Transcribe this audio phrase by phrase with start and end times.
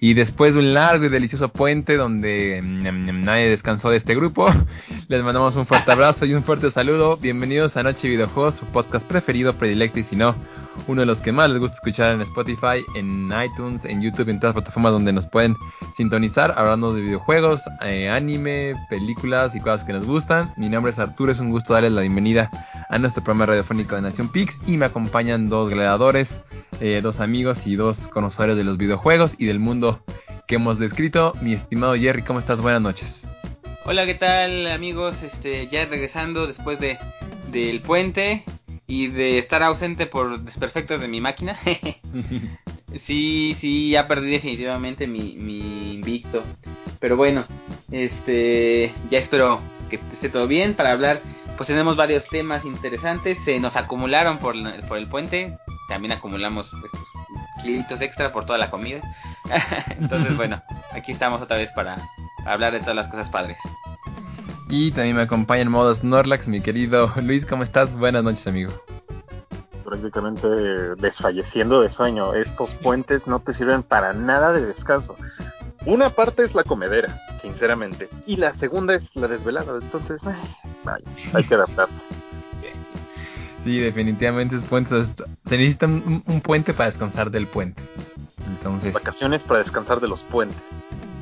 [0.00, 4.48] Y después de un largo y delicioso puente donde mm, nadie descansó de este grupo,
[5.08, 7.16] les mandamos un fuerte abrazo y un fuerte saludo.
[7.16, 10.36] Bienvenidos a Noche Videojuegos, su podcast preferido, predilecto y si no,
[10.86, 14.40] uno de los que más les gusta escuchar en Spotify, en iTunes, en YouTube, en
[14.40, 15.56] todas las plataformas donde nos pueden
[15.96, 20.52] sintonizar, hablando de videojuegos, eh, anime, películas y cosas que nos gustan.
[20.56, 22.50] Mi nombre es Arturo, es un gusto darles la bienvenida
[22.88, 26.28] a nuestro programa radiofónico de Nación Pix y me acompañan dos gladiadores,
[26.80, 30.00] eh, dos amigos y dos conocedores de los videojuegos y del mundo
[30.46, 31.32] que hemos descrito.
[31.42, 32.60] Mi estimado Jerry, ¿cómo estás?
[32.60, 33.22] Buenas noches.
[33.84, 35.16] Hola, ¿qué tal amigos?
[35.22, 36.98] Este, ya regresando después de
[37.50, 38.44] del puente
[38.88, 41.60] y de estar ausente por desperfectos de mi máquina.
[43.06, 46.42] sí, sí, ya perdí definitivamente mi, mi invicto.
[46.98, 47.44] Pero bueno,
[47.92, 49.60] este, ya espero
[49.90, 51.20] que esté todo bien para hablar.
[51.58, 53.36] Pues tenemos varios temas interesantes.
[53.44, 54.54] Se nos acumularon por,
[54.88, 55.58] por el puente.
[55.88, 56.92] También acumulamos pues,
[57.62, 59.02] kilitos extra por toda la comida.
[59.98, 60.62] Entonces, bueno,
[60.92, 62.08] aquí estamos otra vez para
[62.46, 63.58] hablar de todas las cosas padres.
[64.70, 67.90] Y también me acompaña en modo Snorlax, mi querido Luis, ¿cómo estás?
[67.96, 68.72] Buenas noches, amigo.
[69.82, 70.46] Prácticamente
[70.96, 72.34] desfalleciendo de sueño.
[72.34, 75.16] Estos puentes no te sirven para nada de descanso.
[75.86, 78.10] Una parte es la comedera, sinceramente.
[78.26, 79.78] Y la segunda es la desvelada.
[79.80, 80.20] Entonces,
[81.32, 81.94] hay que adaptarse.
[83.64, 85.08] Sí, definitivamente es puentes.
[85.48, 87.82] Se necesita un, puente para descansar del puente.
[88.46, 88.92] Entonces.
[88.92, 90.58] Vacaciones para descansar de los puentes.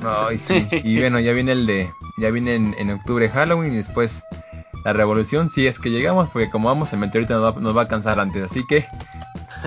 [0.02, 0.68] Ay, sí.
[0.84, 4.10] y bueno, ya viene el de ya viene en, octubre Halloween y después
[4.84, 7.82] la revolución, si es que llegamos, porque como vamos, el meteorito nos va, nos va
[7.82, 8.50] a cansar antes.
[8.50, 8.86] Así que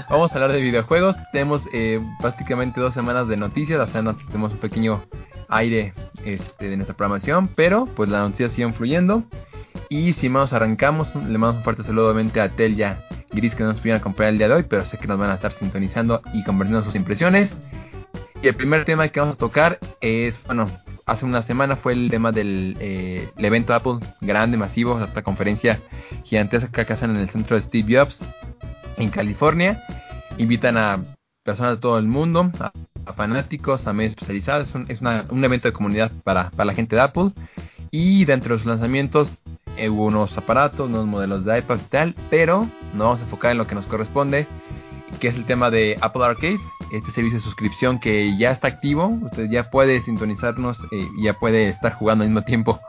[0.10, 1.16] vamos a hablar de videojuegos.
[1.32, 5.04] Tenemos eh, prácticamente dos semanas de noticias, o sea, tenemos un pequeño
[5.50, 9.24] aire este, de nuestra programación, pero pues las noticias siguen fluyendo.
[9.90, 13.70] Y si más arrancamos, le mandamos un fuerte saludo obviamente a Telia Gris que no
[13.70, 16.22] nos pudieron acompañar el día de hoy, pero sé que nos van a estar sintonizando
[16.32, 17.52] y convirtiendo sus impresiones.
[18.44, 20.70] Y el primer tema que vamos a tocar es, bueno,
[21.08, 25.82] hace una semana fue el tema del eh, evento Apple grande, masivo, esta conferencia
[26.24, 28.20] gigantesca que hacen en el centro de Steve Jobs
[28.98, 29.84] en California.
[30.38, 31.04] Invitan a
[31.44, 34.70] personas de todo el mundo, a, fanáticos, a medios especializados.
[34.88, 37.32] Es, un, un, evento de comunidad para, para, la gente de Apple.
[37.92, 39.36] Y dentro de sus lanzamientos
[39.80, 43.52] eh, hubo unos aparatos, unos modelos de iPad y tal, pero nos vamos a enfocar
[43.52, 44.48] en lo que nos corresponde,
[45.20, 46.60] que es el tema de Apple Arcade
[46.92, 49.08] este servicio de suscripción que ya está activo.
[49.08, 52.80] Usted ya puede sintonizarnos eh, ya puede estar jugando al mismo tiempo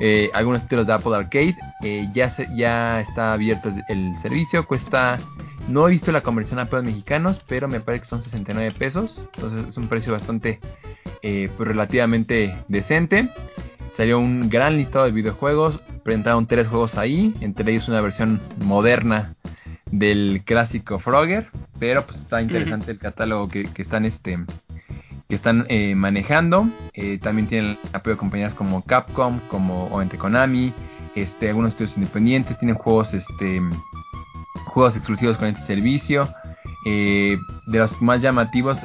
[0.00, 1.56] eh, algunos títulos de Apple Arcade.
[1.82, 4.66] Eh, ya, ya está abierto el servicio.
[4.66, 5.18] Cuesta,
[5.68, 9.22] no he visto la conversión a pesos mexicanos, pero me parece que son 69 pesos.
[9.34, 10.60] Entonces es un precio bastante,
[11.20, 13.28] pues relativamente decente.
[13.96, 15.80] Salió un gran listado de videojuegos.
[16.02, 19.34] Presentaron tres juegos ahí, entre ellos una versión moderna
[19.90, 21.48] del clásico Frogger,
[21.78, 24.38] pero pues está interesante el catálogo que, están este
[25.28, 26.68] que están eh, manejando.
[26.92, 30.74] Eh, también tienen apoyo de compañías como Capcom, como obviamente Konami,
[31.14, 33.60] este, algunos estudios independientes, tienen juegos este
[34.66, 36.28] juegos exclusivos con este servicio.
[36.84, 38.78] Eh, de los más llamativos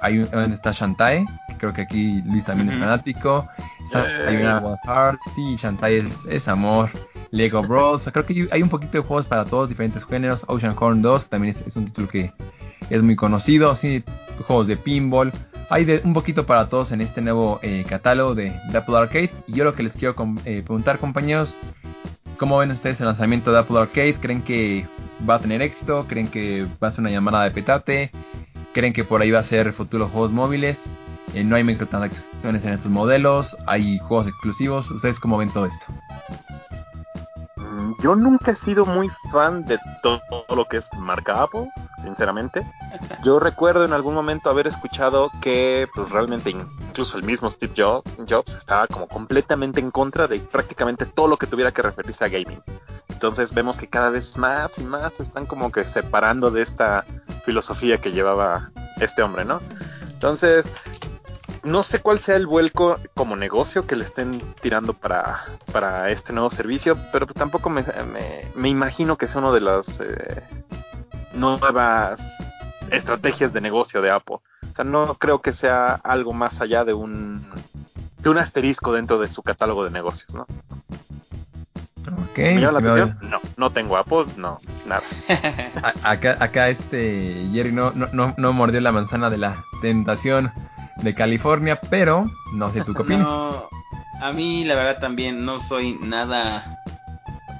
[0.00, 3.46] hay un, está Shantae, que creo que aquí Luis también es fanático.
[3.92, 6.90] Hay una Heart, sí, Shantae es, es amor.
[7.30, 8.08] Lego Bros.
[8.12, 10.44] creo que hay un poquito de juegos para todos diferentes géneros.
[10.48, 12.32] Ocean Horn 2 también es, un título que
[12.88, 13.74] es muy conocido.
[13.76, 14.02] Sí,
[14.46, 15.32] juegos de pinball.
[15.68, 19.30] Hay de, un poquito para todos en este nuevo eh, catálogo de, Apple Arcade.
[19.46, 21.56] Y yo lo que les quiero eh, preguntar, compañeros,
[22.36, 24.14] ¿cómo ven ustedes el lanzamiento de Apple Arcade?
[24.20, 24.86] ¿Creen que
[25.28, 26.06] va a tener éxito?
[26.08, 28.10] ¿Creen que va a ser una llamada de petate?
[28.72, 30.78] ¿Creen que por ahí va a ser futuros juegos móviles?
[31.34, 34.90] Eh, no hay microtransacciones en estos modelos, hay juegos exclusivos.
[34.90, 35.86] ¿Ustedes cómo ven todo esto?
[38.00, 41.68] Yo nunca he sido muy fan de todo lo que es marca Apple,
[42.02, 42.66] sinceramente.
[43.22, 48.54] Yo recuerdo en algún momento haber escuchado que pues realmente incluso el mismo Steve Jobs,
[48.56, 52.62] estaba como completamente en contra de prácticamente todo lo que tuviera que referirse a gaming.
[53.08, 57.04] Entonces vemos que cada vez más y más se están como que separando de esta
[57.44, 58.70] filosofía que llevaba
[59.00, 59.60] este hombre, ¿no?
[60.08, 60.64] Entonces,
[61.66, 66.32] no sé cuál sea el vuelco como negocio que le estén tirando para, para este
[66.32, 67.84] nuevo servicio, pero pues tampoco me,
[68.54, 70.42] me, imagino que sea una de las eh,
[71.34, 72.20] nuevas
[72.90, 74.36] estrategias de negocio de Apple.
[74.36, 77.44] O sea, no creo que sea algo más allá de un,
[78.18, 80.46] de un asterisco dentro de su catálogo de negocios, ¿no?
[82.30, 82.54] Okay,
[83.22, 85.02] No, no tengo Apple, no, nada.
[86.04, 90.52] acá, acá este Jerry no, no, no mordió la manzana de la tentación
[90.96, 93.26] de California, pero no sé tú qué opinas.
[93.26, 93.68] No,
[94.20, 96.82] a mí la verdad también no soy nada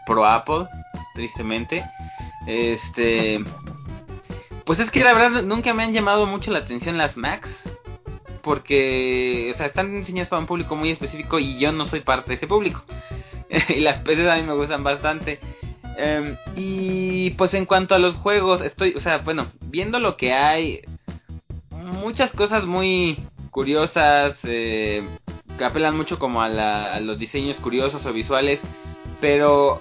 [0.07, 0.67] pro Apple,
[1.15, 1.85] tristemente.
[2.47, 3.45] Este,
[4.65, 7.51] pues es que la verdad nunca me han llamado mucho la atención las Macs.
[8.43, 12.31] porque, o sea, están diseñadas para un público muy específico y yo no soy parte
[12.31, 12.83] de ese público.
[13.69, 15.41] y las PCs a mí me gustan bastante.
[15.97, 20.33] Em, y pues en cuanto a los juegos, estoy, o sea, bueno, viendo lo que
[20.33, 20.83] hay,
[21.87, 23.19] muchas cosas muy
[23.51, 25.07] curiosas, eh,
[25.57, 28.61] que apelan mucho como a, a los diseños curiosos o visuales,
[29.21, 29.81] pero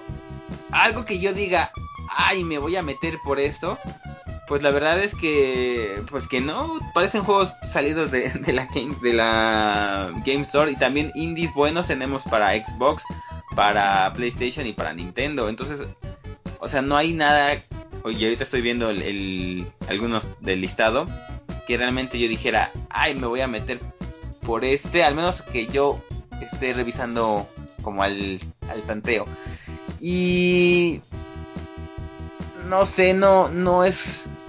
[0.70, 1.70] algo que yo diga,
[2.08, 3.78] ay, me voy a meter por esto,
[4.46, 9.12] pues la verdad es que, pues que no, parecen juegos salidos de, la Game, de
[9.12, 13.02] la Game Store y también indies buenos tenemos para Xbox,
[13.54, 15.48] para PlayStation y para Nintendo.
[15.48, 15.80] Entonces,
[16.60, 17.54] o sea, no hay nada,
[18.04, 21.06] y ahorita estoy viendo el, algunos del listado,
[21.66, 23.80] que realmente yo dijera, ay, me voy a meter
[24.42, 26.00] por este, al menos que yo
[26.40, 27.48] esté revisando
[27.82, 29.26] como al, al tanteo.
[30.00, 31.00] Y
[32.68, 33.96] no sé, no, no es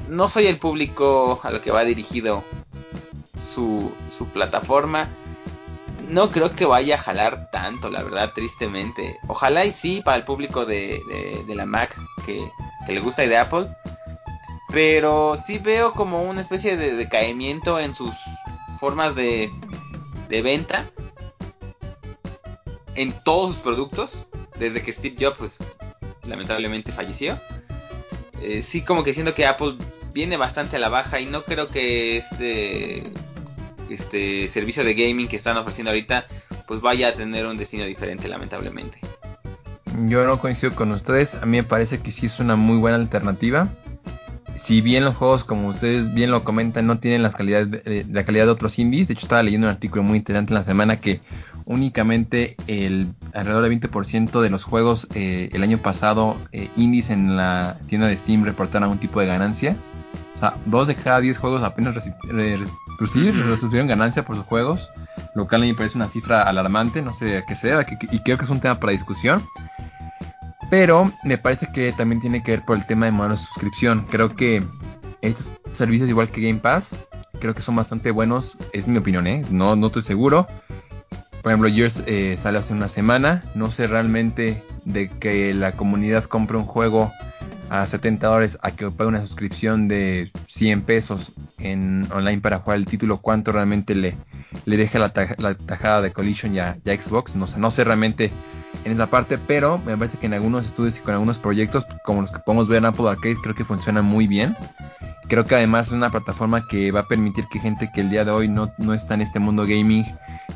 [0.10, 2.44] no soy el público a lo que va dirigido
[3.54, 5.10] su, su plataforma.
[6.08, 9.18] No creo que vaya a jalar tanto, la verdad, tristemente.
[9.28, 11.02] Ojalá y sí para el público de,
[11.46, 12.50] de, la Mac que,
[12.88, 13.68] le gusta y de Apple.
[14.70, 18.12] Pero sí veo como una especie de decaimiento en sus
[18.80, 19.50] formas de,
[20.30, 20.90] de venta.
[22.96, 24.12] En todos sus productos.
[24.60, 25.52] Desde que Steve Jobs pues,
[26.26, 27.40] lamentablemente falleció.
[28.42, 29.78] Eh, sí como que siento que Apple
[30.14, 33.12] viene bastante a la baja y no creo que este
[33.90, 36.26] este servicio de gaming que están ofreciendo ahorita
[36.68, 39.00] pues vaya a tener un destino diferente lamentablemente.
[40.06, 42.98] Yo no coincido con ustedes, a mí me parece que sí es una muy buena
[42.98, 43.70] alternativa.
[44.66, 48.46] Si bien los juegos, como ustedes bien lo comentan, no tienen las calidades la calidad
[48.46, 51.22] de otros indies, de hecho estaba leyendo un artículo muy interesante en la semana que
[51.66, 57.36] únicamente el alrededor del 20% de los juegos eh, el año pasado eh, indies en
[57.36, 59.76] la tienda de Steam reportaron algún tipo de ganancia
[60.38, 64.88] o sea, dos de cada diez juegos apenas recibieron ganancia por sus juegos,
[65.34, 68.20] lo cual a mí me parece una cifra alarmante, no sé a qué sea, y
[68.20, 69.48] creo que es un tema para discusión.
[70.70, 74.06] Pero me parece que también tiene que ver por el tema de modelo de suscripción.
[74.10, 74.64] Creo que
[75.22, 76.86] estos servicios, igual que Game Pass,
[77.40, 79.46] creo que son bastante buenos, es mi opinión, ¿eh?
[79.50, 80.48] no, no estoy seguro.
[81.42, 86.26] Por ejemplo, Gears eh, sale hace una semana, no sé realmente de que la comunidad
[86.26, 87.12] compre un juego
[87.70, 92.78] a 70 dólares a que pague una suscripción de 100 pesos en online para jugar
[92.78, 94.18] el título, cuánto realmente le,
[94.66, 97.36] le deja la, tajada de Collision ya, ya Xbox.
[97.36, 98.32] No, sé, no sé realmente
[98.88, 102.22] en esa parte, pero me parece que en algunos estudios y con algunos proyectos, como
[102.22, 104.56] los que podemos ver en Apple Arcade, creo que funciona muy bien.
[105.28, 108.24] Creo que además es una plataforma que va a permitir que gente que el día
[108.24, 110.06] de hoy no, no está en este mundo gaming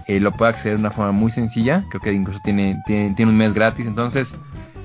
[0.07, 1.83] eh, lo pueda acceder de una forma muy sencilla.
[1.89, 3.85] Creo que incluso tiene, tiene, un mes gratis.
[3.85, 4.33] Entonces,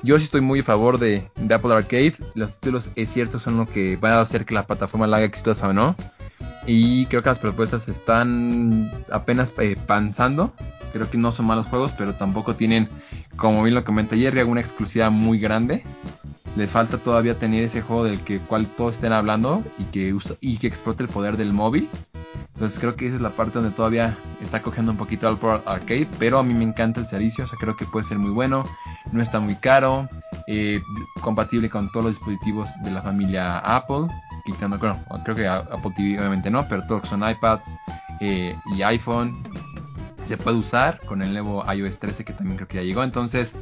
[0.03, 2.15] yo sí estoy muy a favor de, Apple Arcade.
[2.35, 5.27] Los títulos, es cierto, son lo que va a hacer que la plataforma la haga
[5.27, 5.95] exitosa o no.
[6.67, 10.53] Y creo que las propuestas están apenas eh, pensando.
[10.93, 12.89] Creo que no son malos juegos, pero tampoco tienen,
[13.37, 15.83] como bien lo comenté ayer, alguna exclusividad muy grande.
[16.57, 20.57] Les falta todavía tener ese juego del que cual todos estén hablando y que y
[20.57, 21.91] que explote el poder del móvil.
[22.55, 26.09] Entonces creo que esa es la parte donde todavía está cogiendo un poquito al Arcade,
[26.19, 28.65] pero a mí me encanta el servicio, o sea, creo que puede ser muy bueno,
[29.13, 30.09] no está muy caro,
[30.47, 30.81] eh,
[31.21, 34.07] compatible con todos los dispositivos de la familia Apple,
[34.53, 37.65] quitando, bueno, creo que Apple TV obviamente no, pero todos son iPads
[38.21, 39.43] eh, y iPhone,
[40.29, 43.53] se puede usar con el nuevo iOS 13 que también creo que ya llegó, entonces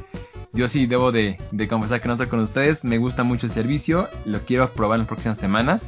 [0.55, 1.37] yo sí debo de,
[1.69, 5.01] confesar que no estoy con ustedes, me gusta mucho el servicio, lo quiero probar en
[5.01, 5.81] las próximas semanas.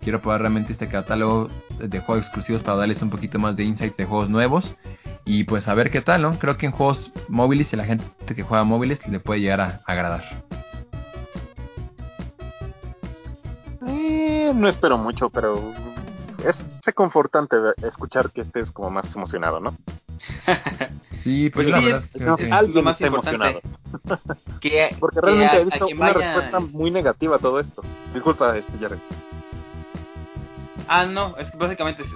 [0.00, 1.48] Quiero probar realmente este catálogo
[1.80, 4.76] de juegos exclusivos para darles un poquito más de insight de juegos nuevos.
[5.24, 6.38] Y pues a ver qué tal, ¿no?
[6.38, 8.04] Creo que en juegos móviles y la gente
[8.36, 10.22] que juega móviles le puede llegar a agradar.
[14.54, 15.72] No espero mucho, pero
[16.44, 19.76] es reconfortante escuchar que estés como más emocionado, ¿no?
[21.24, 22.04] sí, pues, la verdad
[22.36, 22.52] que...
[22.52, 23.60] alguien más está emocionado.
[25.00, 27.82] Porque realmente he visto una respuesta muy negativa a todo esto.
[28.12, 28.98] Disculpa, este, Jared.
[30.88, 32.08] Ah, no, es que básicamente es,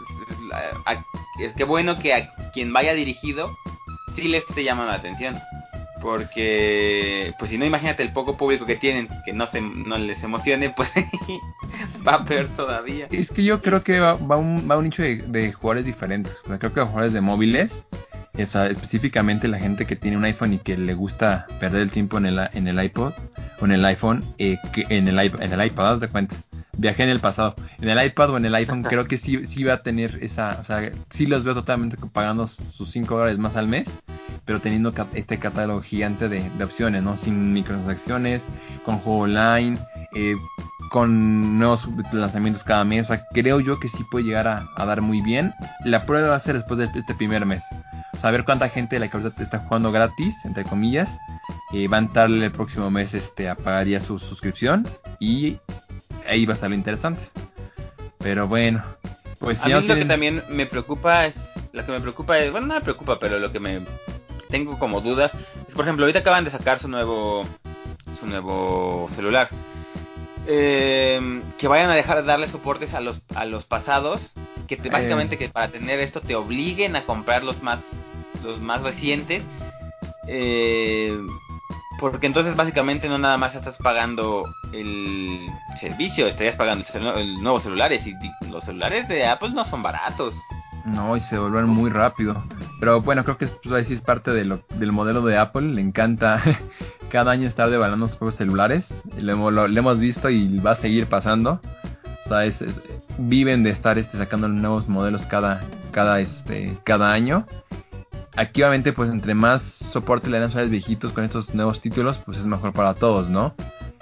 [1.41, 3.51] es, que bueno que a quien vaya dirigido
[4.15, 5.39] sí les esté llamando la atención.
[6.01, 10.23] Porque, pues si no, imagínate el poco público que tienen, que no se, no les
[10.23, 10.91] emocione, pues
[12.07, 13.07] va a peor todavía.
[13.11, 16.35] Es que yo creo que va, va, un, va un nicho de, jugadores diferentes.
[16.45, 17.85] creo que jugadores de móviles,
[18.35, 22.27] específicamente la gente que tiene un iPhone y que le gusta perder el tiempo en
[22.27, 23.13] el, en el iPod
[23.61, 26.37] o en el iPhone, eh, que en, el, en el iPad, haz de cuenta
[26.79, 27.55] viajé en el pasado.
[27.81, 30.59] En el iPad o en el iPhone creo que sí, sí va a tener esa,
[30.61, 33.89] o sea, sí los veo totalmente pagando sus 5 dólares más al mes,
[34.49, 37.19] pero teniendo este catálogo gigante de, opciones, ¿no?
[37.19, 38.41] Sin microtransacciones,
[38.83, 39.79] con juego online,
[40.15, 40.37] eh,
[40.89, 43.03] con nuevos lanzamientos cada mes.
[43.03, 45.53] O sea, creo yo que sí puede llegar a, dar muy bien.
[45.85, 47.63] La prueba va a ser después de este primer mes.
[48.23, 51.11] Saber cuánta gente de la que ahorita está jugando gratis, entre comillas,
[51.75, 54.89] eh, va a entrarle el próximo mes este, a pagar ya su suscripción.
[55.21, 55.59] Y
[56.27, 57.21] ahí va a estar lo interesante.
[58.17, 58.83] Pero bueno,
[59.41, 61.35] pues a mí lo que también me preocupa es.
[61.75, 62.51] Lo que me preocupa es.
[62.51, 63.83] Bueno, no me preocupa, pero lo que me
[64.49, 65.33] tengo como dudas
[65.67, 67.45] es, por ejemplo, ahorita acaban de sacar su nuevo.
[68.19, 69.49] Su nuevo celular
[70.51, 74.23] eh, que vayan a dejar de darle soportes a los a los pasados
[74.67, 75.39] que te, básicamente eh.
[75.39, 77.81] que para tener esto te obliguen a comprar los más
[78.43, 79.43] los más recientes
[80.27, 81.19] eh,
[82.01, 85.49] porque entonces básicamente no nada más estás pagando el
[85.81, 88.15] servicio estarías pagando el, nuevo celulares y
[88.47, 90.35] los celulares de Apple no son baratos
[90.89, 92.43] no y se vuelven muy rápido
[92.81, 95.81] pero bueno creo que es, pues, es parte de lo, del modelo de Apple le
[95.81, 96.43] encanta
[97.09, 98.85] cada año estar devaluando sus juegos celulares.
[99.17, 101.61] Lo, lo, hemos visto y va a seguir pasando.
[102.25, 102.41] O sea,
[103.19, 107.47] viven de estar este, sacando nuevos modelos cada, cada, este, cada año.
[108.37, 112.39] Aquí obviamente pues entre más soporte le dan a viejitos con estos nuevos títulos, pues
[112.39, 113.55] es mejor para todos, ¿no?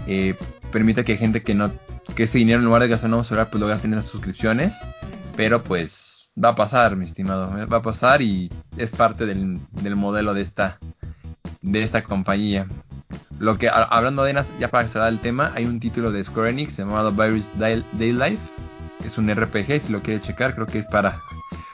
[0.06, 0.36] Eh,
[0.72, 1.72] permite que gente que no,
[2.14, 4.08] que ese dinero en lugar de gastar en un celular, pues lo gasten en las
[4.08, 4.74] suscripciones.
[5.36, 6.05] Pero pues
[6.42, 10.42] va a pasar, mi estimado, va a pasar y es parte del, del modelo de
[10.42, 10.78] esta,
[11.62, 12.66] de esta compañía.
[13.38, 16.76] Lo que, hablando de ya para cerrar el tema, hay un título de Square Enix
[16.76, 18.42] llamado Virus Daylife.
[19.04, 21.20] Es un RPG, si lo quieres checar, creo que es para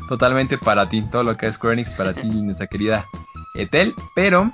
[0.09, 3.07] totalmente para ti, todo lo que es Square Enix para ti, nuestra querida
[3.55, 3.95] Etel.
[4.15, 4.51] Pero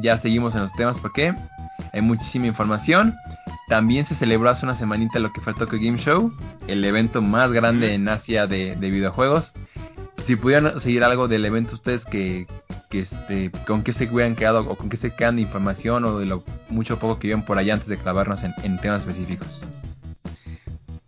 [0.00, 1.34] ya seguimos en los temas porque
[1.92, 3.14] hay muchísima información.
[3.68, 6.32] También se celebró hace una semanita lo que fue Tokyo Game Show,
[6.66, 9.52] el evento más grande en Asia de, de videojuegos.
[10.26, 12.46] Si pudieran seguir algo del evento ustedes que,
[12.90, 16.18] que este, con qué se hubieran quedado o con qué se quedan de información o
[16.18, 19.62] de lo mucho o poco que vieron por allá antes de clavarnos en, temas específicos.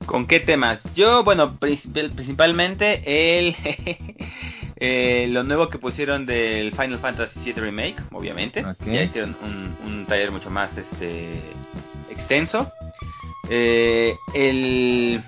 [0.06, 0.80] ¿Con qué temas?
[0.94, 3.56] Yo, bueno, principalmente el
[4.76, 8.64] eh, lo nuevo que pusieron del Final Fantasy VII Remake, obviamente.
[8.84, 11.40] Ya hicieron un, taller mucho más este
[12.30, 12.72] extenso.
[13.48, 15.20] Eh, el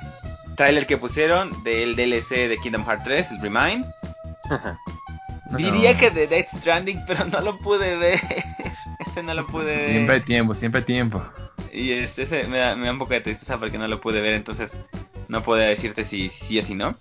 [0.56, 3.87] trailer que pusieron del DLC de Kingdom Hearts 3, el Remind.
[5.56, 8.21] Diría que de Death Stranding, pero no lo pude ver.
[9.00, 9.90] ese no lo pude ver.
[9.90, 11.23] Siempre hay tiempo, siempre hay tiempo.
[11.73, 14.21] Y este ese me da, me da un poco de tristeza porque no lo pude
[14.21, 14.71] ver, entonces
[15.28, 16.94] no puedo decirte si sí o si no.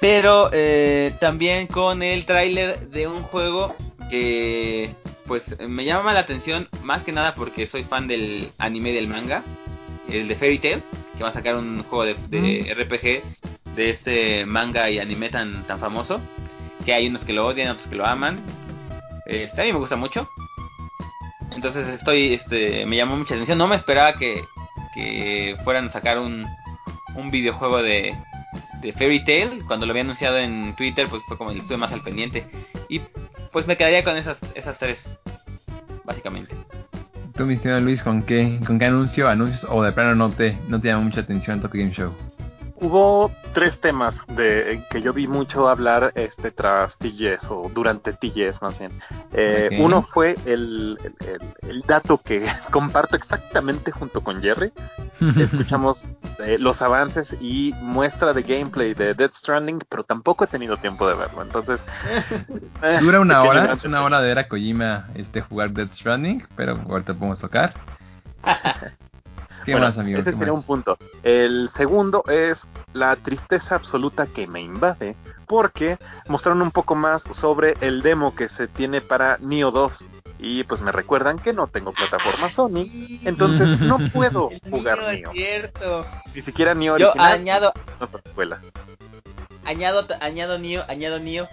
[0.00, 3.76] Pero eh, también con el tráiler de un juego
[4.10, 4.94] que
[5.26, 9.08] pues me llama la atención más que nada porque soy fan del anime y del
[9.08, 9.42] manga,
[10.08, 10.82] el de Fairy Tail,
[11.16, 15.66] que va a sacar un juego de, de RPG de este manga y anime tan,
[15.66, 16.20] tan famoso
[16.84, 18.40] que hay unos que lo odian, otros que lo aman.
[19.26, 20.28] Este, a mí me gusta mucho.
[21.50, 23.58] Entonces estoy, este, me llamó mucha atención.
[23.58, 24.42] No me esperaba que,
[24.94, 26.46] que fueran a sacar un,
[27.16, 28.14] un videojuego de,
[28.80, 29.64] de Fairy Tail.
[29.66, 32.46] Cuando lo había anunciado en Twitter, pues fue como estuve más al pendiente.
[32.88, 33.00] Y
[33.54, 34.98] pues me quedaría con esas, esas tres,
[36.02, 36.56] básicamente.
[37.36, 40.58] Tú, mi estimado Luis, ¿con qué, con qué anuncio, anuncios o de plano no te,
[40.66, 42.12] no te llama mucha atención Tokyo Game Show?
[42.80, 48.60] Hubo tres temas de que yo vi mucho hablar este tras TGS o durante TGS
[48.62, 48.92] más bien.
[49.32, 50.98] Eh, Uno fue el,
[51.62, 54.72] el, dato que comparto exactamente junto con Jerry.
[55.36, 56.04] Escuchamos
[56.40, 61.08] eh, los avances y muestra de gameplay de Dead Stranding, pero tampoco he tenido tiempo
[61.08, 61.42] de verlo.
[61.42, 61.80] Entonces
[62.82, 66.44] eh, dura una hora, es una hora de ver a Kojima este jugar Dead Stranding,
[66.56, 67.74] pero ahorita podemos tocar.
[69.64, 70.20] ¿Qué más, amigo?
[70.20, 70.96] Ese sería un punto.
[71.22, 72.60] El segundo es
[72.92, 75.16] la tristeza absoluta que me invade,
[75.46, 79.92] porque mostraron un poco más sobre el demo que se tiene para Neo 2.
[80.38, 82.84] Y pues me recuerdan que no tengo plataforma Sony,
[83.24, 85.32] entonces no puedo jugar Neo.
[85.32, 86.06] cierto.
[86.34, 87.72] Ni siquiera Neo Yo añado.
[89.64, 91.48] Añado, añado Neo, añado Neo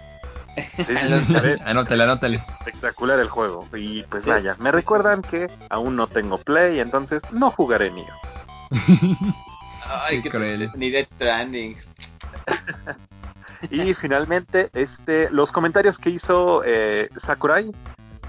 [0.56, 0.94] Sí,
[1.64, 2.36] anótale, anótale.
[2.36, 3.66] Espectacular el juego.
[3.74, 8.12] Y pues vaya, me recuerdan que aún no tengo Play, entonces no jugaré Nio.
[9.84, 11.76] Ay, qué, Ni Death Stranding.
[13.70, 17.70] y finalmente, este, los comentarios que hizo eh, Sakurai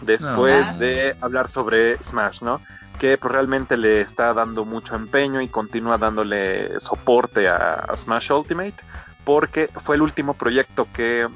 [0.02, 0.74] después ah.
[0.78, 2.62] de hablar sobre Smash, ¿no?
[3.00, 8.76] Que pues, realmente le está dando mucho empeño y continúa dándole soporte a Smash Ultimate
[9.24, 11.28] porque fue el último proyecto que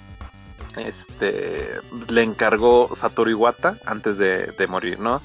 [0.77, 1.79] este
[2.09, 5.21] le encargó Satoru Iwata antes de, morir, ¿no?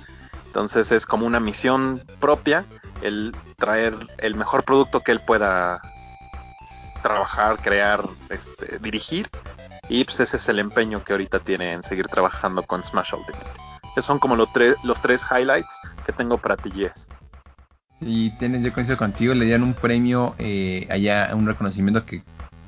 [0.47, 2.65] Entonces es como una misión propia
[3.01, 5.81] el traer el mejor producto que él pueda
[7.03, 9.29] trabajar, crear, este, dirigir.
[9.89, 13.51] Y pues ese es el empeño que ahorita tiene en seguir trabajando con Smash Ultimate.
[13.93, 15.69] Esos son como los, tres highlights
[16.07, 17.09] que tengo para TGS.
[18.01, 22.23] Y tienes, yo coincido contigo, le dieron un premio eh, allá, un reconocimiento que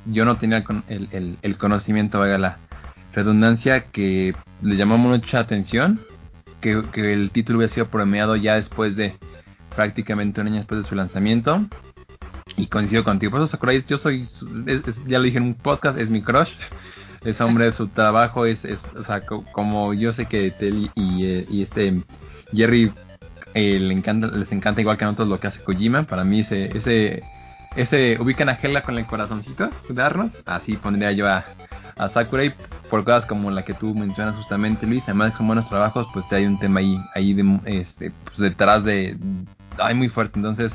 [0.06, 2.58] yo no tenía el, el, el conocimiento, vaya la
[3.14, 6.00] redundancia, que le llamó mucha atención,
[6.60, 9.16] que, el título hubiera sido premiado ya después de
[9.74, 11.66] prácticamente un año después de su lanzamiento.
[12.56, 13.32] Y coincido contigo.
[13.32, 14.26] Por eso Sakurai, yo soy,
[15.06, 16.52] ya lo dije en un podcast, es mi crush.
[17.24, 21.24] Es hombre de su trabajo, es, es o sea, como yo sé que Telly y,
[21.24, 22.02] eh, y este
[22.52, 22.92] Jerry
[23.54, 26.02] eh, le encanta, les encanta igual que a nosotros lo que hace Kojima.
[26.02, 27.22] Para mí ese, ese,
[27.76, 30.32] ese ubican a Hela con el corazoncito de Arnold.
[30.44, 31.46] Así pondría yo a,
[31.96, 32.54] a Sakurai
[32.90, 35.02] por cosas como la que tú mencionas justamente Luis.
[35.04, 38.84] Además con buenos trabajos, pues te hay un tema ahí, ahí de, este, pues detrás
[38.84, 39.16] de,
[39.78, 40.38] ay muy fuerte.
[40.38, 40.72] Entonces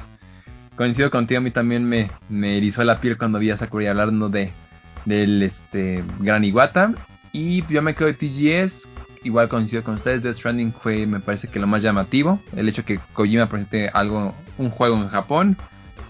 [0.76, 4.30] coincido contigo, a mí también me, me erizó la piel cuando vi a Sakurai hablando
[4.30, 4.54] de
[5.06, 6.94] del este Gran Iguata.
[7.32, 8.88] Y yo me quedo de TGS,
[9.24, 12.40] igual coincido con ustedes, Death Stranding fue me parece que lo más llamativo.
[12.56, 15.58] El hecho que Kojima presente algo, un juego en Japón,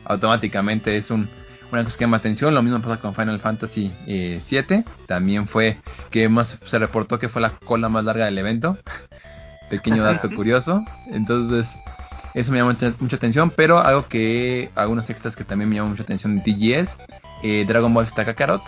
[0.05, 1.29] automáticamente es un,
[1.71, 2.53] una cosa que llama atención.
[2.53, 4.83] Lo mismo pasa con Final Fantasy eh, 7.
[5.07, 5.77] También fue
[6.09, 8.77] que más se reportó que fue la cola más larga del evento.
[9.69, 10.83] Pequeño dato curioso.
[11.11, 11.67] Entonces,
[12.33, 15.91] eso me llama mucha, mucha, atención, pero algo que, algunos extras que también me llaman
[15.91, 16.89] mucha atención de TGS,
[17.43, 18.63] eh, Dragon Ball Z Kakarot.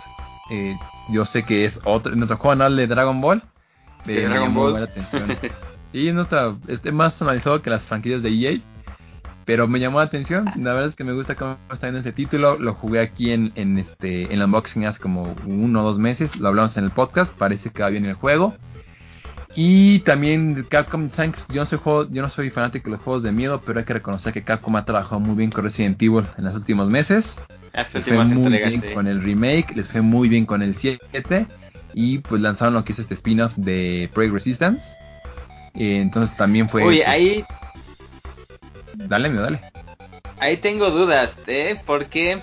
[0.51, 0.75] Eh,
[1.09, 3.41] yo sé que es otro, en otro juego de Dragon Ball.
[4.05, 4.71] Dragon Ball.
[4.71, 5.37] Buena atención.
[5.93, 8.59] y está, este más analizado que las franquicias de EA.
[9.45, 12.11] Pero me llamó la atención, la verdad es que me gusta cómo está en este
[12.11, 15.99] título, lo jugué aquí en, en este en el unboxing hace como uno o dos
[15.99, 18.53] meses, lo hablamos en el podcast, parece que va bien el juego.
[19.55, 23.23] Y también Capcom Thanks, yo no soy juego, yo no soy fanático de los juegos
[23.23, 26.25] de miedo, pero hay que reconocer que Capcom ha trabajado muy bien con Resident Evil
[26.37, 27.25] en los últimos meses.
[27.93, 31.47] Les fue muy bien con el remake, les fue muy bien con el 7
[31.93, 34.83] y pues lanzaron lo que es este spin-off de Project Resistance.
[35.73, 37.45] Eh, entonces también fue Uy, ahí
[39.07, 39.61] Dale, mío, dale.
[40.39, 41.79] Ahí tengo dudas, ¿eh?
[41.85, 42.41] Porque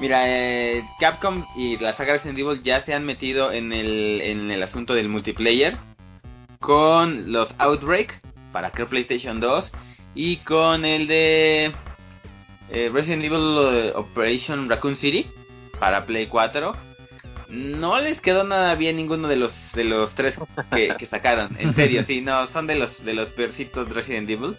[0.00, 4.50] Mira, eh, Capcom y la saga Resident Evil ya se han metido en el, en
[4.50, 5.76] el asunto del multiplayer
[6.58, 8.18] con los Outbreak
[8.50, 9.70] para que PlayStation 2
[10.14, 11.72] y con el de
[12.70, 15.26] eh, Resident Evil Operation Raccoon City
[15.78, 16.74] para Play 4.
[17.50, 20.34] No les quedó nada bien ninguno de los de los tres
[20.74, 21.54] que, que sacaron.
[21.58, 24.56] En serio, sí, no, son de los de los peorcitos Resident Evil.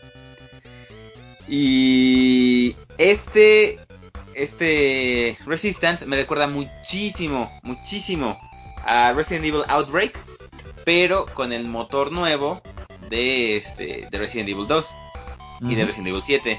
[1.51, 3.77] Y este
[4.33, 8.39] este Resistance me recuerda muchísimo, muchísimo
[8.85, 10.17] a Resident Evil Outbreak,
[10.85, 12.61] pero con el motor nuevo
[13.09, 14.85] de este de Resident Evil 2
[15.63, 16.57] y de Resident Evil 7.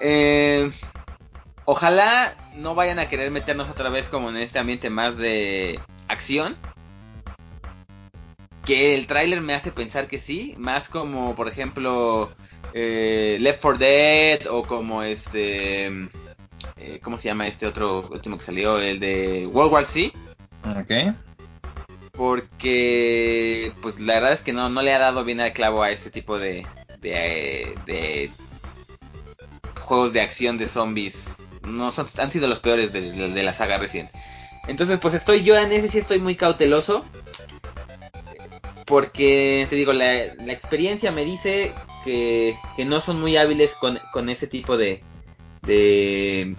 [0.00, 0.72] Eh,
[1.64, 5.78] ojalá no vayan a querer meternos otra vez como en este ambiente más de
[6.08, 6.56] acción.
[8.66, 12.32] Que el tráiler me hace pensar que sí, más como por ejemplo
[12.76, 15.86] eh, Left 4 Dead o como este
[16.76, 18.78] eh, ¿cómo se llama este otro último que salió?
[18.78, 20.10] El de World War Z.
[20.80, 21.14] Ok.
[22.12, 25.90] Porque, pues la verdad es que no, no le ha dado bien al clavo a
[25.90, 26.66] ese tipo de,
[27.00, 28.30] de, de
[29.82, 31.14] juegos de acción de zombies.
[31.66, 34.10] No son, han sido los peores de, de, la saga recién.
[34.68, 37.04] Entonces, pues estoy yo en ese sí estoy muy cauteloso.
[38.86, 41.72] Porque, te digo, la, la experiencia me dice
[42.04, 45.02] que, no son muy hábiles con, con ese tipo de,
[45.62, 46.54] de,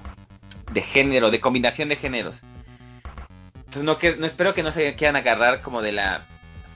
[0.71, 2.41] de género, de combinación de géneros.
[3.55, 6.27] Entonces no, que, no espero que no se quieran agarrar como de la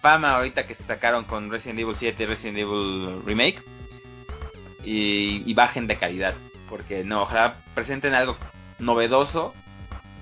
[0.01, 3.61] fama ahorita que se sacaron con Resident Evil 7 y Resident Evil Remake
[4.83, 6.35] y, y, bajen de calidad.
[6.69, 8.37] Porque no, ojalá presenten algo
[8.77, 9.53] novedoso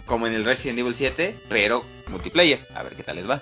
[0.05, 2.59] como en el Resident Evil 7, pero multiplayer.
[2.73, 3.41] A ver qué tal les va.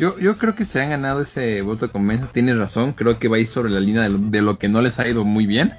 [0.00, 3.28] Yo, yo creo que se han ganado ese voto de confianza, tienes razón, creo que
[3.28, 5.24] va a ir sobre la línea de lo, de lo que no les ha ido
[5.24, 5.74] muy bien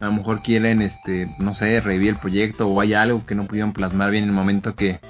[0.00, 3.46] a lo mejor quieren, este, no sé, revivir el proyecto o hay algo que no
[3.46, 5.00] pudieron plasmar bien en el momento que,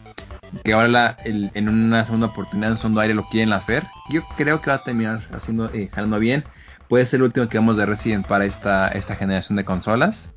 [0.64, 3.84] que ahora la, el, en una segunda oportunidad, en segundo aire lo quieren hacer.
[4.10, 6.44] Yo creo que va a terminar haciendo, eh, jalando bien.
[6.88, 10.30] Puede ser el último que vamos de Resident para esta, esta generación de consolas.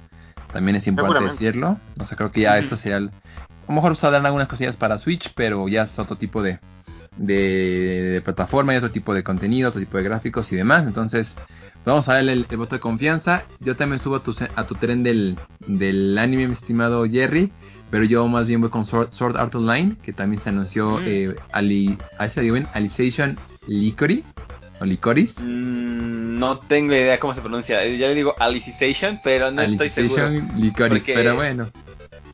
[0.51, 1.79] También es importante decirlo.
[1.95, 2.97] No sé, creo que ya esto sería...
[2.97, 6.59] El, a lo mejor usarán algunas cosillas para Switch, pero ya es otro tipo de,
[7.17, 10.85] de, de plataforma y otro tipo de contenido, otro tipo de gráficos y demás.
[10.85, 11.35] Entonces,
[11.85, 13.45] Vamos a darle el, voto de confianza.
[13.59, 17.51] Yo también subo a tu, a tu tren del, del anime, mi estimado Jerry.
[17.89, 21.03] Pero yo más bien voy con Sword, Art Online, que también se anunció mm.
[21.05, 21.97] eh, Ali.
[22.17, 24.23] Alicization Licori.
[24.79, 25.35] ¿O Licoris?
[25.39, 27.85] Mm, no tengo idea cómo se pronuncia.
[27.85, 30.29] Yo le digo Alicization, pero no estoy seguro.
[30.57, 31.69] Licoris, pero bueno.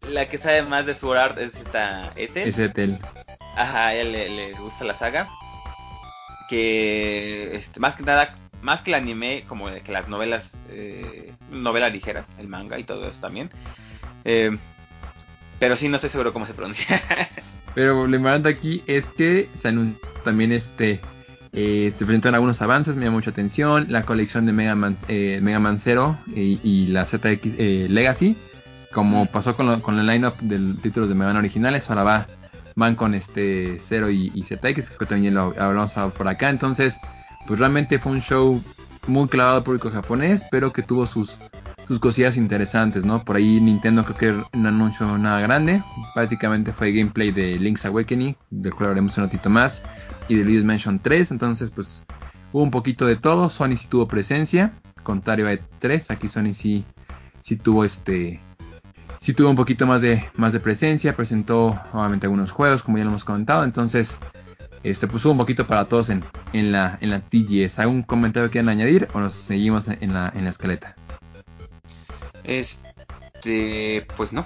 [0.10, 2.48] La que sabe más de Sword Art es esta Ethel.
[2.48, 3.00] Es Ethel.
[3.58, 5.28] Ajá, a ella le, le gusta la saga.
[6.48, 11.92] Que este, más que nada más que el anime, como que las novelas eh, novelas
[11.92, 13.50] ligeras, el manga y todo eso también.
[14.26, 14.58] Eh,
[15.60, 17.02] pero sí, no estoy seguro cómo se pronuncia.
[17.76, 19.74] pero lo importante aquí es que se
[20.24, 21.00] también este...
[21.54, 23.88] Eh, se presentaron algunos avances, me llamó mucha atención.
[23.90, 28.38] La colección de Mega Man, eh, Mega Man Zero y, y la ZX eh, Legacy.
[28.94, 32.28] Como pasó con, lo, con el lineup del título de Mega Man originales, ahora va
[32.78, 36.50] van con este Zero y, y ZX, que también lo hablamos por acá.
[36.50, 36.96] Entonces,
[37.46, 38.64] pues realmente fue un show
[39.08, 41.38] muy clavado al público japonés, pero que tuvo sus,
[41.88, 43.24] sus cosillas interesantes, ¿no?
[43.24, 45.82] Por ahí Nintendo creo que no anunció nada grande,
[46.14, 49.82] prácticamente fue gameplay de Link's Awakening, del cual hablaremos un ratito más,
[50.28, 52.06] y de Luigi's Mansion 3, entonces pues
[52.52, 56.86] hubo un poquito de todo, Sony sí tuvo presencia, contrario a E3, aquí Sony sí,
[57.44, 58.42] sí tuvo este...
[59.28, 63.04] Sí tuvo un poquito más de, más de presencia, presentó obviamente algunos juegos, como ya
[63.04, 64.10] lo hemos comentado, entonces
[64.84, 67.78] este pues hubo un poquito para todos en, en la en la TGS.
[67.78, 70.96] ¿Algún comentario que quieran añadir o nos seguimos en la, en la escaleta?
[72.46, 74.46] Este, pues no.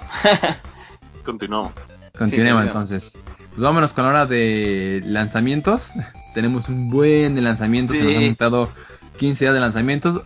[1.24, 1.74] Continuamos.
[2.18, 3.12] Continuemos sí, entonces.
[3.50, 5.92] Pues vámonos con la hora de lanzamientos.
[6.34, 8.02] Tenemos un buen de lanzamientos, sí.
[8.02, 8.68] se nos han montado
[9.16, 10.22] 15 días de lanzamientos.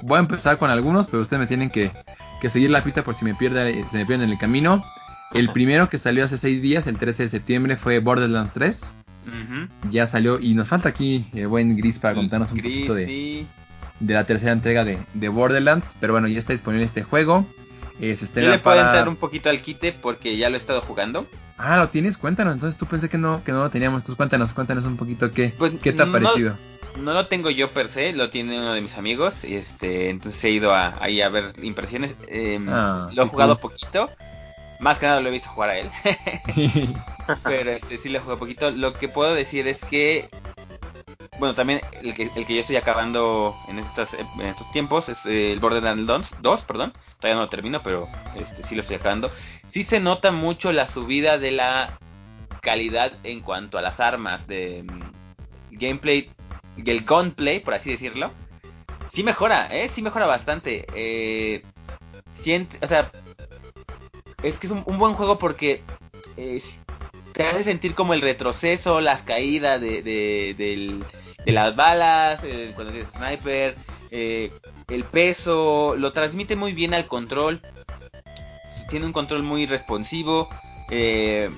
[0.00, 1.92] Voy a empezar con algunos, pero ustedes me tienen que,
[2.40, 4.84] que seguir la pista por si me pierde, se me pierden en el camino.
[5.32, 8.80] El primero que salió hace 6 días, el 13 de septiembre, fue Borderlands 3.
[8.80, 9.68] Uh -huh.
[9.90, 13.46] Ya salió y nos falta aquí el buen Gris para contarnos un poquito de, sí.
[14.00, 15.86] de la tercera entrega de, de, Borderlands.
[16.00, 17.46] Pero bueno, ya está disponible este juego.
[18.00, 18.88] Eh, se Yo le puedo para...
[18.88, 21.26] entrar un poquito al quite porque ya lo he estado jugando.
[21.58, 22.16] Ah, ¿lo tienes?
[22.16, 22.54] Cuéntanos.
[22.54, 24.00] Entonces tú pensé que no que no lo teníamos.
[24.00, 26.56] Entonces cuéntanos, cuéntanos un poquito qué, pues, qué te ha no, parecido.
[26.96, 29.34] No lo tengo yo per se, lo tiene uno de mis amigos.
[29.42, 32.14] este Entonces he ido a, ahí a ver impresiones.
[32.28, 33.72] Eh, ah, lo he jugado cool.
[33.72, 34.08] poquito.
[34.80, 35.90] Más que nada lo he visto jugar a él.
[37.44, 38.70] Pero este sí le jugué poquito.
[38.70, 40.30] Lo que puedo decir es que.
[41.40, 45.16] Bueno, también el que, el que yo estoy acabando en, estas, en estos tiempos es
[45.24, 46.92] el Borderlands 2, 2, perdón.
[47.18, 49.30] Todavía no lo termino, pero este sí lo estoy acabando.
[49.72, 51.98] Sí se nota mucho la subida de la
[52.60, 55.00] calidad en cuanto a las armas, de um,
[55.70, 56.30] gameplay,
[56.76, 58.32] del gunplay, por así decirlo.
[59.14, 59.90] Sí mejora, ¿eh?
[59.94, 60.84] Sí mejora bastante.
[60.94, 61.62] Eh,
[62.42, 63.10] siente, o sea,
[64.42, 65.82] es que es un, buen juego porque
[66.36, 66.62] eh,
[67.32, 71.00] te hace sentir como el retroceso, las caídas de, de, de,
[71.44, 73.76] de las balas, eh, cuando eres sniper,
[74.10, 74.52] eh,
[74.88, 77.60] el peso, lo transmite muy bien al control.
[78.88, 80.48] Tiene un control muy responsivo.
[80.90, 81.50] Eh,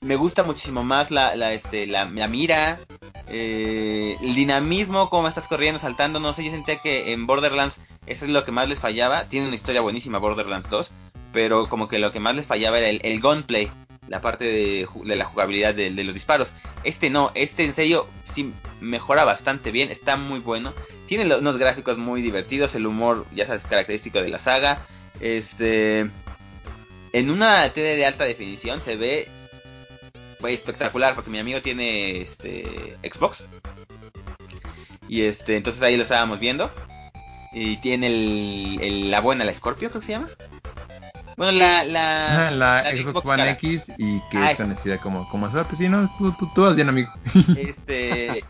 [0.00, 2.80] me gusta muchísimo más la, la, este, la, la mira.
[3.28, 6.20] el dinamismo, cómo estás corriendo, saltando.
[6.20, 7.76] No sé, yo sentía que en Borderlands
[8.06, 9.28] eso es lo que más les fallaba.
[9.28, 10.90] Tiene una historia buenísima Borderlands 2
[11.36, 13.70] pero como que lo que más les fallaba era el, el gunplay,
[14.08, 16.48] la parte de, de la jugabilidad de, de, los disparos.
[16.82, 18.06] Este no, este en serio
[18.80, 20.72] mejora bastante bien, está muy bueno.
[21.06, 24.86] Tiene unos gráficos muy divertidos, el humor ya sabes característico de la saga.
[25.20, 26.10] Este
[27.12, 29.28] en una tele de alta definición se ve
[30.44, 33.42] espectacular porque mi amigo tiene este Xbox
[35.08, 36.70] y este entonces ahí lo estábamos viendo
[37.52, 40.28] y tiene el la buena la Scorpio creo que se llama
[41.36, 43.50] bueno, la, la, la, la Xbox, Xbox One cara.
[43.52, 46.62] X y que ah, es conocida como, como hacer, pues sí, no, tú, tú, tú
[46.62, 47.10] vas bien, amigo.
[47.56, 48.44] Este,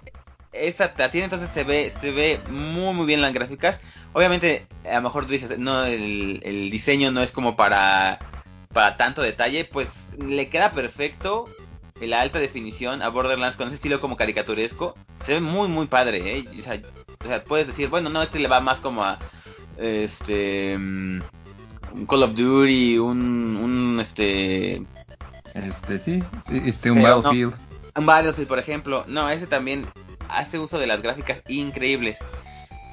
[0.53, 3.81] esta la tiene, entonces se ve, se ve muy, muy bien las gráficas.
[4.13, 8.19] Obviamente, a lo mejor tú dices, no, el, el diseño no es como para,
[8.73, 11.47] para tanto detalle, pues le queda perfecto
[12.01, 14.95] la alta definición a Borderlands con ese estilo como caricaturesco.
[15.25, 16.45] Se ve muy, muy padre, ¿eh?
[16.59, 16.81] O sea,
[17.25, 19.19] o sea puedes decir, bueno, no, este le va más como a,
[19.79, 20.79] este
[21.93, 24.83] un Call of Duty, un, un este...
[25.55, 27.55] Este, sí, este, un Pero Battlefield.
[27.55, 29.05] No, un Battlefield, por ejemplo.
[29.07, 29.87] No, ese también
[30.29, 32.19] hace uso de las gráficas increíbles.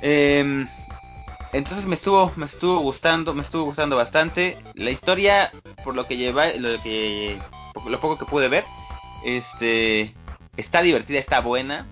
[0.01, 0.65] Eh,
[1.53, 4.57] entonces me estuvo, me estuvo gustando, me estuvo gustando bastante.
[4.73, 5.51] La historia,
[5.83, 7.39] por lo que lleva, lo que,
[7.85, 8.65] lo poco que pude ver,
[9.23, 10.15] este,
[10.57, 11.85] está divertida, está buena.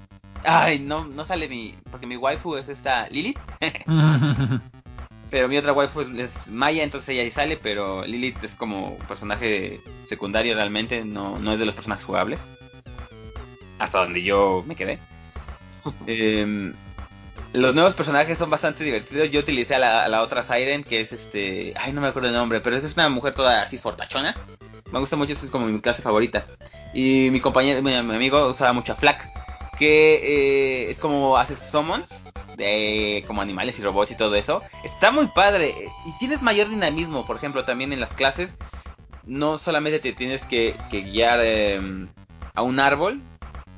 [0.43, 3.39] Ay, no, no sale mi, porque mi waifu es esta Lilith.
[5.31, 8.97] Pero mi otra waifu es, es, Maya, entonces ella ahí sale, pero Lilith es como
[9.07, 12.39] personaje secundario realmente, no, no es de los personajes jugables.
[13.79, 14.99] Hasta donde yo me quedé.
[16.07, 16.73] eh,
[17.53, 19.31] los nuevos personajes son bastante divertidos.
[19.31, 21.73] Yo utilicé a la, a la, otra Siren, que es este...
[21.77, 24.35] Ay, no me acuerdo el nombre, pero es una mujer toda así fortachona.
[24.91, 26.45] Me gusta mucho, es como mi clase favorita.
[26.93, 29.29] Y mi compañero, mi, mi amigo usaba mucho a Flack,
[29.79, 32.09] que eh, es como hace summons
[32.61, 34.61] de como animales y robots y todo eso.
[34.83, 38.51] Está muy padre y tienes mayor dinamismo, por ejemplo, también en las clases.
[39.25, 41.79] No solamente te tienes que, guiar eh,
[42.53, 43.21] a un árbol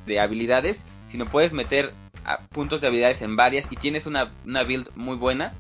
[0.05, 0.77] de habilidades,
[1.11, 1.93] sino puedes meter
[2.51, 5.53] puntos de habilidades en varias y tienes una, una build muy buena.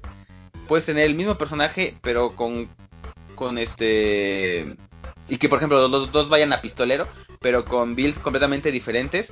[0.67, 2.69] puedes tener el mismo personaje, pero con,
[3.35, 4.75] con este...
[5.29, 7.07] Y que por ejemplo los dos vayan a pistolero,
[7.39, 9.31] pero con builds completamente diferentes.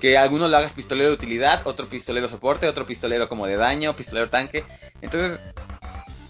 [0.00, 3.96] Que alguno lo hagas pistolero de utilidad, otro pistolero soporte, otro pistolero como de daño,
[3.96, 4.64] pistolero tanque.
[5.00, 5.40] Entonces,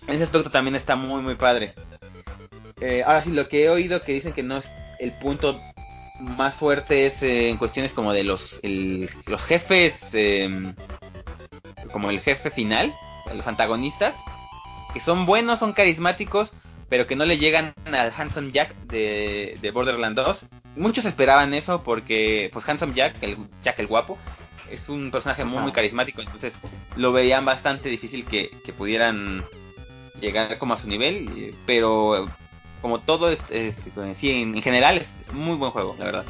[0.07, 1.75] ese aspecto también está muy, muy padre.
[2.81, 5.61] Eh, ahora sí, lo que he oído que dicen que no es el punto
[6.21, 10.75] más fuerte es eh, en cuestiones como de los, los jefes, em,
[11.93, 12.95] como el jefe final,
[13.35, 14.15] los antagonistas,
[14.95, 16.53] que son buenos, son carismáticos,
[16.89, 20.47] pero que no le llegan al Handsome Jack de, de Borderlands 2.
[20.77, 24.19] Muchos esperaban eso porque, pues, Handsome Jack, el Jack el guapo,
[24.71, 26.53] es un personaje muy, muy carismático, entonces
[26.97, 29.45] lo veían bastante difícil que, que pudieran
[30.21, 32.29] llegar como a su nivel, pero
[32.83, 33.41] como todo es,
[34.19, 36.25] sí, en, general es muy buen juego, la verdad.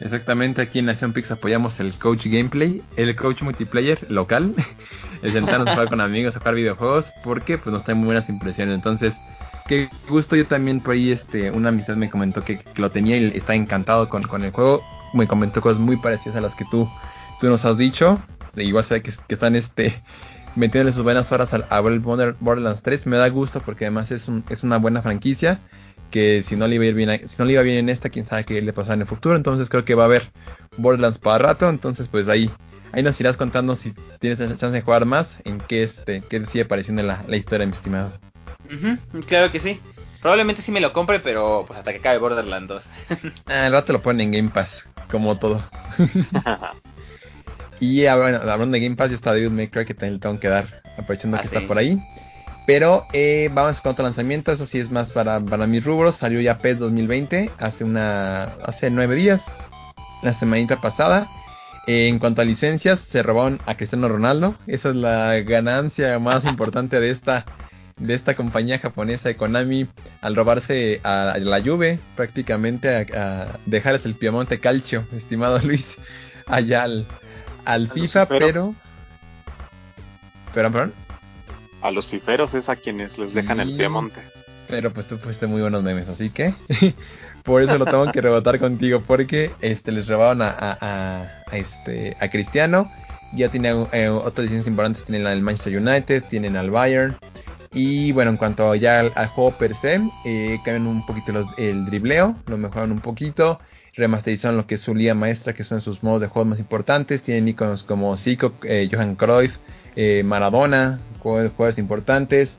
[0.00, 4.54] Exactamente, aquí en Nación Pix apoyamos el coach gameplay, el coach multiplayer local,
[5.22, 8.28] el sentarnos a jugar con amigos, a jugar videojuegos, porque pues nos trae muy buenas
[8.30, 8.74] impresiones.
[8.74, 9.12] Entonces,
[9.68, 13.26] qué gusto, yo también por ahí, este, una amistad me comentó que, lo tenía y
[13.36, 14.80] está encantado con, con, el juego,
[15.12, 16.88] me comentó cosas muy parecidas a las que tú,
[17.38, 18.22] tú nos has dicho,
[18.56, 20.02] igual sé que, que están este
[20.56, 23.06] metiéndole sus buenas horas a, Borderlands 3.
[23.06, 25.60] Me da gusto porque además es, un, es una buena franquicia
[26.10, 28.10] que si no le iba a ir bien, si no le iba bien en esta,
[28.10, 29.36] quién sabe qué le pasará en el futuro.
[29.36, 30.30] Entonces creo que va a haber
[30.76, 31.68] Borderlands para rato.
[31.68, 32.50] Entonces pues ahí
[32.92, 36.44] ahí nos irás contando si tienes esa chance de jugar más, en qué este qué
[36.46, 38.12] sigue pareciendo la, la historia, mi estimado.
[39.26, 39.80] claro que sí.
[40.20, 42.84] Probablemente sí me lo compre, pero pues hasta que acabe Borderlands 2.
[43.46, 45.64] ah, el rato lo ponen en Game Pass, como todo.
[47.80, 50.38] Y ah, bueno, hablando de Game Pass, ya está David May que también le tengo
[50.38, 51.98] que dar, aprovechando que ah, está por ahí.
[52.72, 56.14] Pero eh, vamos con otro lanzamiento, eso sí es más para, para mis rubros.
[56.18, 59.42] Salió ya PES 2020 hace una hace nueve días,
[60.22, 61.26] la semanita pasada.
[61.88, 64.54] en cuanto a licencias, se robaron a Cristiano Ronaldo.
[64.68, 67.44] Esa es la ganancia más importante de esta
[67.98, 69.88] de esta compañía japonesa de Konami
[70.20, 75.98] al robarse a, la Juve, prácticamente a, a dejarles el Piemonte Calcio, estimado Luis,
[76.46, 77.04] allá al,
[77.64, 78.76] al FIFA, pero...
[80.54, 81.09] Pero, perdón.
[81.82, 84.20] A los fiferos es a quienes les dejan el Piemonte.
[84.68, 86.54] Pero pues tú fuiste muy buenos memes, así que
[87.44, 92.28] por eso lo tengo que rebotar contigo, porque este les robaron a, a, este a
[92.28, 92.90] Cristiano,
[93.32, 97.16] ya tiene eh, otras licencias importantes, tienen al Manchester United, tienen al Bayern,
[97.72, 102.36] y bueno, en cuanto ya al, juego per se, eh, cambian un poquito el dribleo,
[102.46, 103.60] lo mejoran un poquito,
[103.94, 107.22] remasterizaron lo que es su liga maestra, que son sus modos de juego más importantes.
[107.22, 109.56] Tienen iconos como Zico, eh, Johan Cruyff,
[109.94, 112.50] eh, Maradona, jugadores importantes.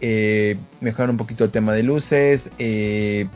[0.00, 2.50] Eh, mejoraron un poquito el tema de luces.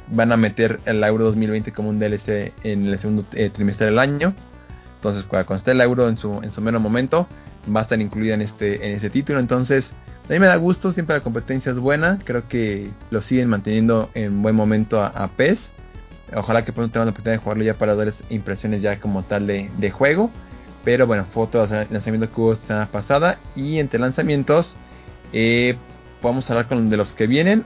[0.09, 4.35] van a meter el Euro 2020 como un DLC en el segundo trimestre del año.
[4.97, 7.27] Entonces, cuando esté el Euro en su, en su menos momento,
[7.75, 9.41] va a estar incluida en este, en este título.
[9.41, 9.93] Entonces,
[10.29, 12.19] a mí me da gusto, siempre la competencia es buena.
[12.25, 15.71] Creo que lo siguen manteniendo en buen momento a, a PES.
[16.35, 19.47] Ojalá que pronto tengan la oportunidad de jugarlo ya para darles impresiones ya como tal
[19.47, 20.31] de, juego.
[20.85, 23.39] Pero bueno, fotos de lanzamiento que hubo semana pasada.
[23.55, 24.77] Y entre lanzamientos,
[25.33, 25.77] eh,
[26.23, 27.65] vamos a hablar con de los que vienen.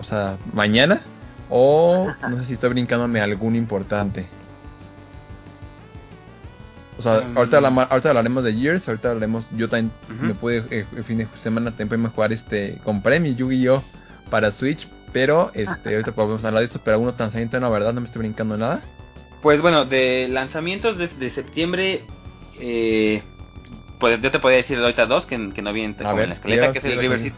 [0.00, 1.02] O sea, mañana.
[1.50, 4.26] O no sé si estoy brincándome algún importante.
[6.98, 7.36] O sea, mm.
[7.36, 11.76] ahorita, hablaremos de Years, ahorita hablaremos, yo también me pude, eh, el fin de semana
[11.76, 13.82] también jugar este, compré mi Yu-Gi-Oh
[14.30, 17.92] para Switch, pero este, ahorita podemos hablar de eso, pero alguno lanzamiento no, ¿verdad?
[17.92, 18.80] No me estoy brincando nada.
[19.42, 22.02] Pues bueno, de lanzamientos de, septiembre,
[22.60, 23.22] eh,
[23.98, 26.78] pues yo te podría decir ahorita dos que, que no vienen en la escaleta, que
[26.78, 27.36] es el River, City,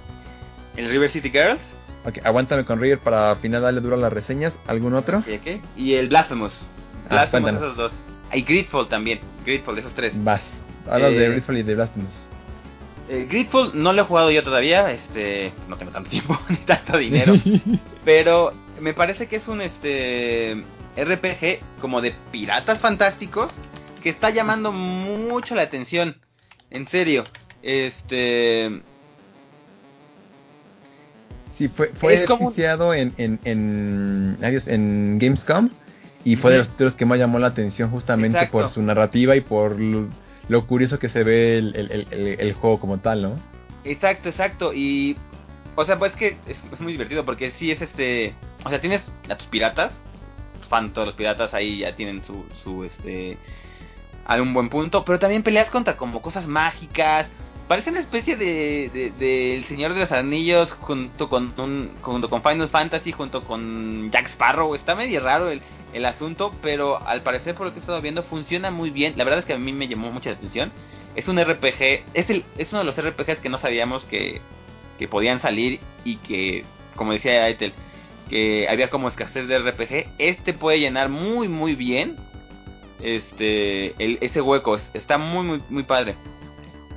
[0.77, 1.61] el River City Girls.
[2.05, 4.55] Ok, aguántame con River para al final darle duro a las reseñas.
[4.67, 5.19] ¿Algún otro?
[5.19, 6.53] Okay, Y el Blasphemous.
[7.05, 7.93] Ah, Blasphemous, esos dos.
[8.33, 9.21] Y Gridfall también.
[9.45, 10.13] Gridfall, esos tres.
[10.23, 10.43] Vas.
[10.89, 12.29] Hablas de eh, Gridfall y de Blasphemous.
[13.09, 16.97] Eh, Gridfall no lo he jugado yo todavía, este, no tengo tanto tiempo ni tanto
[16.99, 17.35] dinero,
[18.05, 20.65] pero me parece que es un este
[20.97, 23.51] RPG como de piratas fantásticos
[24.07, 26.15] que está llamando mucho la atención.
[26.71, 27.25] En serio,
[27.61, 28.81] este
[31.59, 35.71] Sí, fue, fue en, en, en, en Gamescom
[36.23, 39.41] y fue de los títulos que más llamó la atención justamente por su narrativa y
[39.41, 43.37] por lo curioso que se ve el, juego como tal, ¿no?
[43.83, 44.73] Exacto, exacto.
[44.73, 45.17] Y,
[45.75, 48.35] o sea, pues que es, muy divertido porque sí es este.
[48.65, 49.91] O sea, tienes a tus piratas,
[50.69, 53.37] fan todos los piratas ahí ya tienen su, su este.
[54.27, 57.29] A un buen punto, pero también peleas contra como cosas mágicas.
[57.69, 62.43] Parece una especie de, de, El Señor de los Anillos junto con un, junto con
[62.43, 64.75] Final Fantasy, junto con Jack Sparrow.
[64.75, 65.63] Está medio raro el,
[65.93, 69.15] el asunto, pero al parecer por lo que he estado viendo funciona muy bien.
[69.17, 70.71] La verdad es que a mí me llamó mucha atención.
[71.15, 74.41] Es un RPG, es, el, es uno de los RPGs que no sabíamos que,
[74.99, 77.73] que podían salir y que, como decía Aitel,
[78.29, 80.09] que había como escasez de RPG.
[80.19, 82.17] Este puede llenar muy, muy bien
[83.01, 84.77] este el, ese hueco.
[84.95, 86.15] Está muy, muy, muy padre.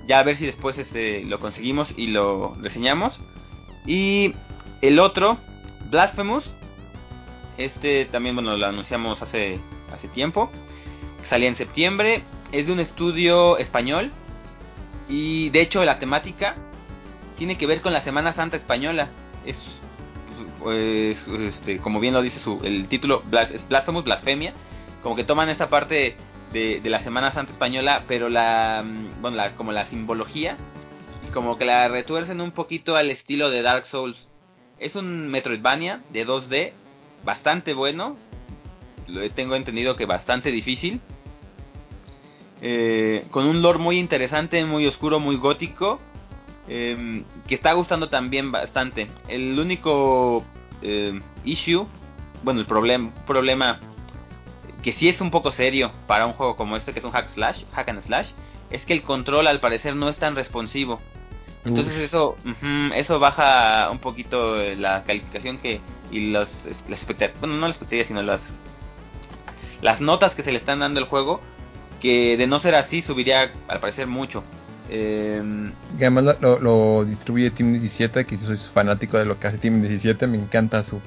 [0.07, 3.19] Ya a ver si después este, lo conseguimos y lo reseñamos.
[3.85, 4.33] Y
[4.81, 5.37] el otro,
[5.89, 6.43] Blasphemous.
[7.57, 9.59] Este también, bueno, lo anunciamos hace,
[9.93, 10.49] hace tiempo.
[11.29, 12.23] Salía en septiembre.
[12.51, 14.11] Es de un estudio español.
[15.07, 16.55] Y de hecho la temática
[17.37, 19.09] tiene que ver con la Semana Santa española.
[19.45, 19.57] Es,
[20.59, 23.23] pues, este, como bien lo dice su, el título,
[23.69, 24.53] Blasphemous, blasfemia.
[25.03, 26.15] Como que toman esa parte
[26.51, 30.57] de, la Semana Santa española, pero la, mm, bueno, la, como la simbología,
[31.33, 34.27] como que la retuercen un poquito al estilo de Dark Souls.
[34.79, 36.71] Es un Metroidvania de 2D,
[37.23, 38.17] bastante bueno,
[39.07, 41.01] lo tengo entendido que bastante difícil.
[42.61, 45.99] Eh, con un lore muy interesante, muy oscuro, muy gótico.
[46.71, 49.07] Eh, que está gustando también bastante.
[49.27, 50.43] El único
[50.83, 51.87] eh, issue,
[52.43, 53.79] bueno, el problem, problema
[54.83, 57.29] que sí es un poco serio para un juego como este, que es un hack
[57.33, 58.27] slash, hack and slash,
[58.69, 60.99] es que el control al parecer no es tan responsivo.
[61.65, 62.37] Entonces eso
[62.95, 66.49] eso baja un poquito la calificación que y los
[66.87, 68.39] las expectativas, bueno, no las expectativas, sino las
[69.81, 71.41] las notas que se le están dando al juego,
[72.01, 74.43] que de no ser así subiría al parecer mucho.
[74.89, 75.41] Eh,
[75.97, 80.25] y además lo, distribuye Team 17, que soy fanático de lo que hace Team 17,
[80.27, 80.99] me encanta su,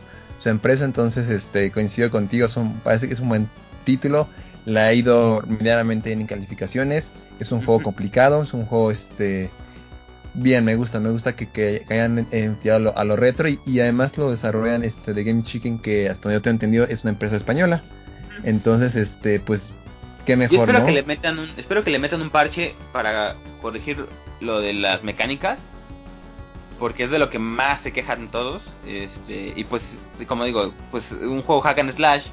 [0.43, 3.49] su empresa, entonces este coincido contigo, son, parece que es un buen
[3.85, 4.29] título,
[4.65, 9.51] la ha ido medianamente bien en calificaciones, es un juego complicado, es un juego este
[10.35, 12.27] bien, me gusta, me gusta que, que, hayan
[12.61, 16.39] tirado a lo, retro y, además lo desarrollan este de Game Chicken que hasta donde
[16.39, 17.83] yo te he entendido es una empresa española.
[18.45, 19.63] Entonces, este, pues
[20.25, 24.07] qué mejor, espero que le metan un espero que le metan un parche para corregir
[24.41, 25.59] lo de las mecánicas
[26.83, 29.83] porque es de lo que más se quejan todos este y pues
[30.27, 32.25] como digo pues un juego hack and slash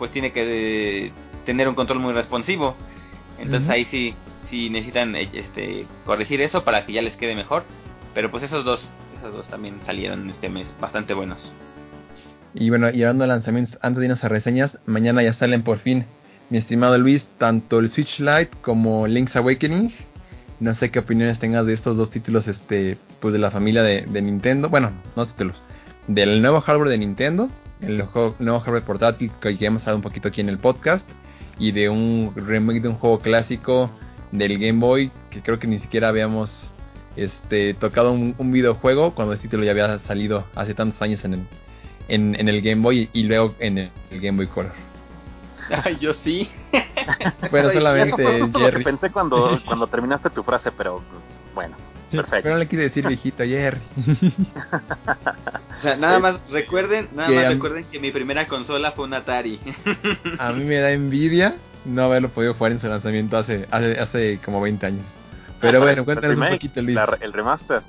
[0.00, 1.12] pues tiene que
[1.46, 2.74] tener un control muy responsivo.
[3.38, 4.16] Entonces ahí sí
[4.50, 7.62] sí necesitan este corregir eso para que ya les quede mejor.
[8.14, 8.84] Pero pues esos dos
[9.16, 11.38] esos dos también salieron este mes bastante buenos.
[12.52, 15.78] Y bueno y hablando de lanzamientos antes de irnos a reseñas mañana ya salen por
[15.78, 16.04] fin
[16.50, 19.92] mi estimado Luis, tanto el Switch Lite como Link's Awakening.
[20.58, 24.20] No sé qué opiniones tengas de estos dos títulos este, pues de la familia de,
[24.20, 24.68] Nintendo.
[24.68, 25.56] Bueno, no títulos.
[26.08, 27.48] Del nuevo hardware de Nintendo,
[27.80, 28.04] el
[28.38, 31.08] nuevo hardware portátil que ya hemos hablado un poquito aquí en el podcast.
[31.58, 33.90] Y de un remake de un juego clásico
[34.30, 36.70] del Game Boy, que creo que ni siquiera habíamos
[37.16, 41.46] este, tocado un, videojuego cuando este título ya había salido hace tantos años en el,
[42.08, 44.72] en, el Game Boy y luego en el Game Boy Color.
[45.82, 46.50] Ay, yo sí.
[47.50, 48.22] Bueno, solamente
[48.54, 48.84] Jerry.
[48.84, 51.00] pensé cuando, cuando terminaste tu frase, pero
[51.54, 51.74] bueno,
[52.16, 52.42] perfecto.
[52.42, 53.80] Pero no le quise decir viejito Jerry.
[55.78, 59.60] o sea, nada más recuerden, nada más recuerden que mi primera consola fue un Atari.
[60.38, 64.40] a mí me da envidia no haberlo podido jugar en su lanzamiento hace hace, hace
[64.44, 65.06] como 20 años.
[65.60, 66.98] Pero bueno, cuéntanos un poquito, Luis.
[67.20, 67.82] el remaster.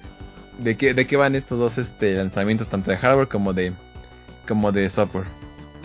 [0.58, 3.74] ¿De qué, ¿De qué van estos dos este lanzamientos, tanto de hardware como de
[4.48, 5.28] como de software?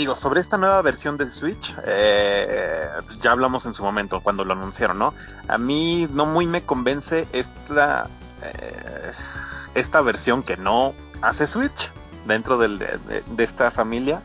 [0.00, 2.88] digo, sobre esta nueva versión de Switch, eh,
[3.20, 5.14] ya hablamos en su momento cuando lo anunciaron, ¿no?
[5.46, 8.08] A mí no muy me convence esta,
[8.42, 9.12] eh,
[9.74, 11.90] esta versión que no hace Switch
[12.26, 12.98] dentro de,
[13.38, 14.22] esta familia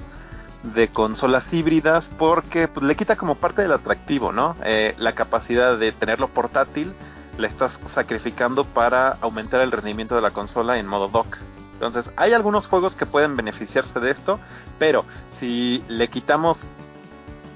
[0.63, 4.55] de consolas híbridas porque pues, le quita como parte del atractivo, ¿no?
[4.63, 6.93] Eh, la capacidad de tenerlo portátil
[7.37, 11.37] la estás sacrificando para aumentar el rendimiento de la consola en modo dock.
[11.73, 14.39] Entonces, hay algunos juegos que pueden beneficiarse de esto,
[14.79, 15.03] pero
[15.39, 16.57] si le quitamos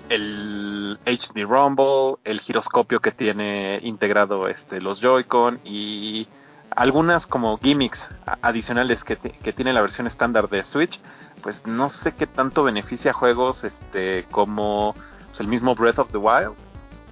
[0.09, 6.27] el HD Rumble, el giroscopio que tiene integrado este, los Joy-Con y
[6.75, 8.07] algunas como gimmicks
[8.41, 9.15] adicionales que,
[9.53, 10.99] tiene la versión estándar de Switch,
[11.41, 14.95] pues no sé qué tanto beneficia juegos este, como
[15.27, 16.53] pues, el mismo Breath of the Wild.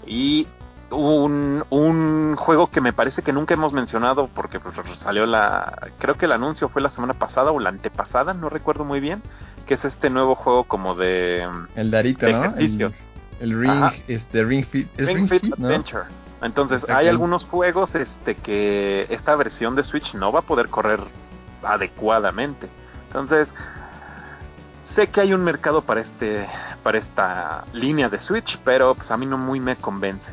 [0.05, 0.47] Y
[0.91, 6.15] un, un juego que me parece que nunca hemos mencionado porque pues, salió la creo
[6.15, 9.21] que el anuncio fue la semana pasada o la antepasada no recuerdo muy bien
[9.65, 11.45] que es este nuevo juego como de
[11.75, 16.05] el Darito no el, Ring este Ring Fit Ring, Fit, Adventure
[16.42, 21.00] entonces hay algunos juegos este que esta versión de Switch no va a poder correr
[21.63, 22.69] adecuadamente.
[23.08, 23.50] Entonces
[24.96, 26.48] sé que hay un mercado para este
[26.83, 30.31] para esta línea de Switch pero pues a mí no muy me convence.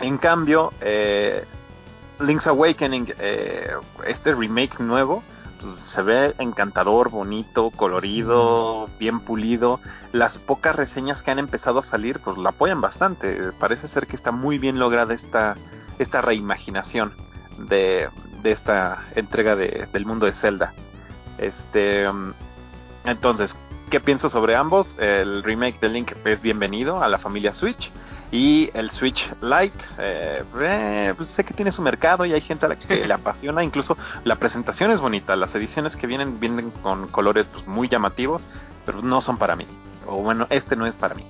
[0.00, 1.44] En cambio, eh,
[2.20, 3.72] Link's Awakening, eh,
[4.06, 5.24] este remake nuevo,
[5.60, 9.80] pues, se ve encantador, bonito, colorido, bien pulido.
[10.12, 13.52] Las pocas reseñas que han empezado a salir, pues la apoyan bastante.
[13.58, 15.54] Parece ser que está muy bien lograda esta,
[15.98, 17.12] esta reimaginación
[17.58, 18.08] de,
[18.42, 20.72] de esta entrega de, del mundo de Zelda.
[21.38, 22.32] Este, mm,
[23.04, 23.54] entonces,
[23.90, 24.94] ¿qué pienso sobre ambos?
[24.98, 27.90] El remake de Link es bienvenido a la familia Switch.
[28.30, 32.66] Y el Switch Lite, eh, eh, pues sé que tiene su mercado y hay gente
[32.66, 33.64] a la que le apasiona.
[33.64, 35.34] Incluso la presentación es bonita.
[35.34, 38.44] Las ediciones que vienen vienen con colores pues, muy llamativos,
[38.84, 39.66] pero no son para mí.
[40.06, 41.24] O bueno, este no es para mí.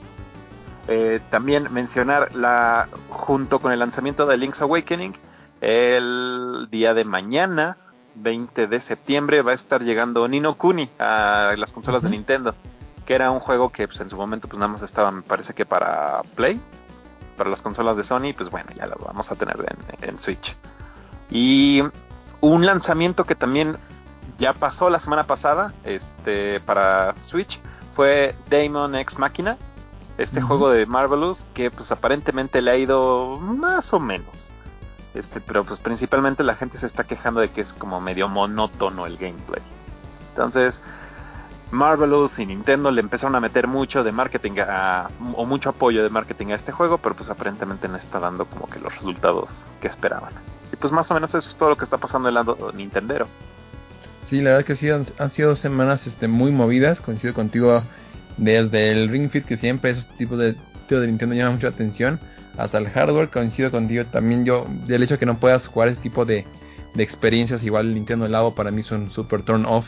[0.89, 5.15] Eh, también mencionar la junto con el lanzamiento de Link's Awakening,
[5.61, 7.77] el día de mañana,
[8.15, 12.55] 20 de septiembre, va a estar llegando Nino Kuni a las consolas de Nintendo,
[13.05, 15.53] que era un juego que pues, en su momento pues nada más estaba, me parece
[15.53, 16.59] que para Play,
[17.39, 19.57] para las consolas de Sony, pues bueno, ya lo vamos a tener
[20.03, 20.55] en, Switch.
[21.31, 21.83] Y
[22.41, 23.79] un lanzamiento que también
[24.39, 27.59] ya pasó la semana pasada, este, para Switch,
[27.95, 29.57] fue Damon X Machina,
[30.19, 34.35] este juego de Marvelous que pues aparentemente le ha ido más o menos.
[35.15, 39.07] Este, pero pues principalmente la gente se está quejando de que es como medio monótono
[39.07, 39.63] el gameplay.
[40.31, 40.79] Entonces,
[41.71, 44.53] Marvelous y Nintendo le empezaron a meter mucho de marketing
[45.35, 48.69] o mucho apoyo de marketing a este juego, pero pues aparentemente no está dando como
[48.69, 49.51] que los resultados
[49.81, 50.33] que esperaban.
[50.73, 52.73] Y pues más o menos eso es todo lo que está pasando en el lado
[52.75, 53.27] Nintendero.
[54.29, 57.83] Sí, la verdad que sí, han, sido semanas este, muy movidas, coincido contigo
[58.37, 60.55] desde el Ring Fit que siempre esos tipos de,
[60.89, 62.21] de Nintendo llama mucha atención
[62.57, 66.25] hasta el hardware, coincido contigo también yo, del hecho que no puedas jugar ese tipo
[66.25, 66.45] de,
[66.95, 69.87] de experiencias, igual el Nintendo Labo para mí es un super turn off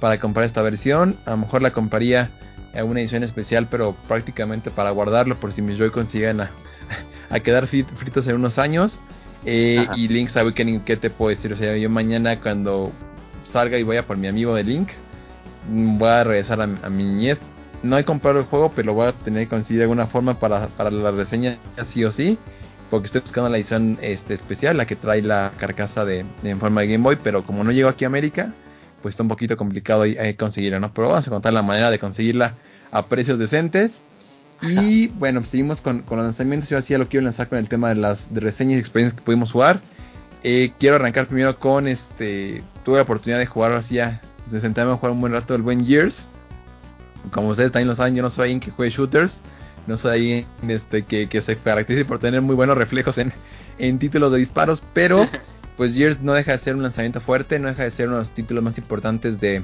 [0.00, 2.30] para comprar esta versión, a lo mejor la compraría
[2.72, 6.50] en una edición especial, pero prácticamente para guardarlo por si mis Joy consiguen a,
[7.30, 9.00] a quedar fritos en unos años.
[9.44, 11.52] Eh, y Link's Awakening, ¿qué te puedo decir?
[11.52, 12.92] O sea, yo mañana cuando
[13.44, 14.88] salga y vaya por mi amigo de Link,
[15.68, 17.38] voy a regresar a, a mi niñez
[17.82, 20.38] no he comprado el juego, pero lo voy a tener que conseguir de alguna forma
[20.38, 21.58] para, para la reseña
[21.90, 22.38] sí o sí.
[22.90, 26.80] Porque estoy buscando la edición este, especial, la que trae la carcasa de, en forma
[26.80, 27.18] de Game Boy.
[27.22, 28.54] Pero como no llego aquí a América,
[29.02, 30.92] pues está un poquito complicado ahí, conseguirla, ¿no?
[30.92, 32.54] Pero vamos a contar la manera de conseguirla
[32.90, 33.92] a precios decentes.
[34.60, 36.68] Y bueno, pues seguimos con, con los lanzamientos.
[36.68, 39.24] Yo así ya lo quiero lanzar con el tema de las reseñas y experiencias que
[39.24, 39.80] pudimos jugar.
[40.42, 42.62] Eh, quiero arrancar primero con este.
[42.84, 44.20] Tuve la oportunidad de jugar así ya.
[44.50, 46.28] De sentarme a jugar un buen rato el buen Years
[47.30, 49.38] como ustedes también lo saben, yo no soy alguien que juegue shooters,
[49.86, 53.32] no soy alguien este, que, que se caracterice por tener muy buenos reflejos en,
[53.78, 55.28] en títulos de disparos, pero
[55.78, 58.22] pues Gears no deja de ser un lanzamiento fuerte, no deja de ser uno de
[58.24, 59.62] los títulos más importantes de,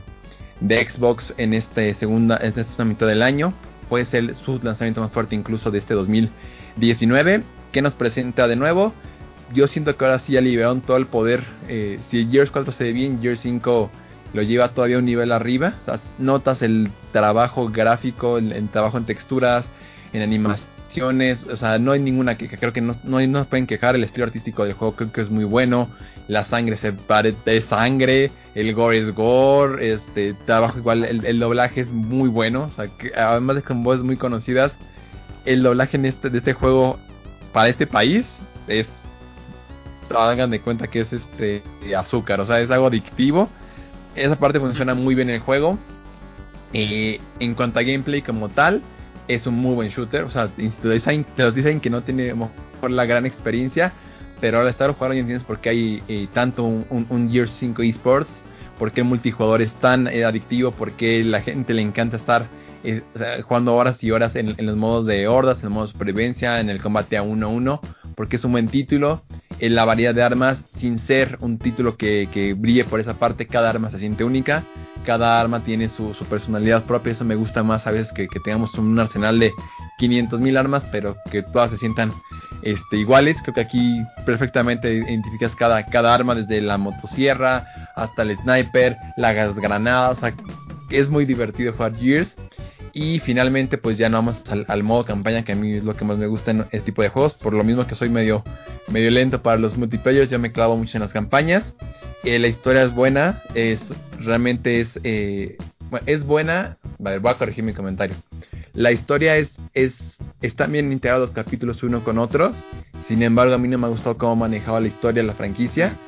[0.60, 3.52] de Xbox en, este segunda, en esta mitad del año.
[3.88, 7.42] Puede ser su lanzamiento más fuerte incluso de este 2019.
[7.72, 8.94] ¿Qué nos presenta de nuevo?
[9.52, 11.42] Yo siento que ahora sí ya liberaron todo el poder.
[11.68, 13.90] Eh, si Gears 4 se ve bien, Gears 5
[14.34, 15.74] lo lleva todavía un nivel arriba.
[16.18, 19.66] notas el trabajo gráfico, el, trabajo en texturas,
[20.12, 20.22] en
[21.02, 23.94] O sea, no hay ninguna que creo que no, no, no pueden quejar.
[23.94, 25.88] El estilo artístico del juego creo que es muy bueno.
[26.28, 28.30] La sangre se parece sangre.
[28.54, 29.92] El gore es gore.
[29.92, 32.64] Este trabajo igual, el, doblaje es muy bueno.
[32.64, 34.72] O sea, que, además de con voces muy conocidas,
[35.44, 36.98] el doblaje este, de este juego
[37.52, 38.26] para este país
[38.68, 38.86] es
[40.14, 41.62] hagan de cuenta que es este
[41.96, 43.48] azúcar, o sea, es algo adictivo
[44.14, 45.78] esa parte funciona muy bien en el juego.
[46.72, 48.82] Eh, en cuanto a gameplay como tal,
[49.28, 50.24] es un muy buen shooter.
[50.24, 50.48] O sea,
[50.82, 52.34] design, los dicen que no tiene
[52.80, 53.92] por la gran experiencia,
[54.40, 57.82] pero al estar jugando ya entiendes por qué hay eh, tanto un, un, Year 5
[57.82, 58.30] esports,
[58.78, 62.46] por qué el multijugador es tan eh, adictivo, por qué la gente le encanta estar
[63.44, 66.68] jugando horas y horas en, los modos de hordas, en el modo de supervivencia, en
[66.68, 67.80] el combate a uno a uno,
[68.14, 69.22] porque es un buen título
[69.58, 73.46] en la variedad de armas sin ser un título que, que, brille por esa parte.
[73.46, 74.64] Cada arma se siente única,
[75.04, 77.12] cada arma tiene su, personalidad propia.
[77.12, 79.52] Eso me gusta más a veces que, tengamos un arsenal de
[80.00, 82.12] 500.000 armas, pero que todas se sientan
[82.62, 83.36] este, iguales.
[83.42, 89.54] Creo que aquí perfectamente identificas cada, cada arma, desde la motosierra hasta el sniper, las
[89.54, 90.18] granadas.
[90.90, 92.34] es muy divertido jugar Gears.
[92.94, 94.36] Y finalmente, pues ya no vamos
[94.68, 97.02] al, modo campaña, que a mí es lo que más me gusta en este tipo
[97.02, 97.34] de juegos.
[97.34, 98.44] Por lo mismo que soy medio,
[98.86, 101.64] medio lento para los multiplayers, yo me clavo mucho en las campañas.
[102.22, 103.80] Eh, la historia es buena, es
[104.20, 105.58] realmente es, eh,
[106.06, 106.78] es buena.
[107.00, 108.14] Vale, voy a corregir mi comentario.
[108.74, 109.92] La historia es, es
[110.40, 112.54] están bien integrados los capítulos uno con otros.
[113.08, 115.98] Sin embargo, a mí no me ha gustado cómo manejaba la historia la franquicia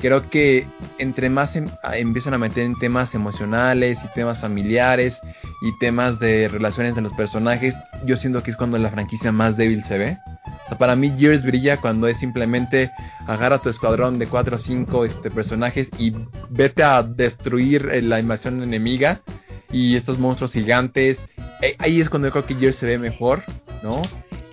[0.00, 0.66] creo que
[0.98, 5.18] entre más em, empiezan a meter en temas emocionales y temas familiares
[5.62, 7.74] y temas de relaciones de los personajes,
[8.04, 10.18] yo siento que es cuando la franquicia más débil se ve.
[10.78, 12.90] para mí Gears brilla cuando es simplemente
[13.26, 16.14] agarra tu escuadrón de 4 o 5 este, personajes y
[16.50, 19.20] vete a destruir eh, la invasión enemiga
[19.70, 21.18] y estos monstruos gigantes.
[21.60, 23.42] Eh, ahí es cuando yo creo que Gears se ve mejor,
[23.82, 24.02] ¿no?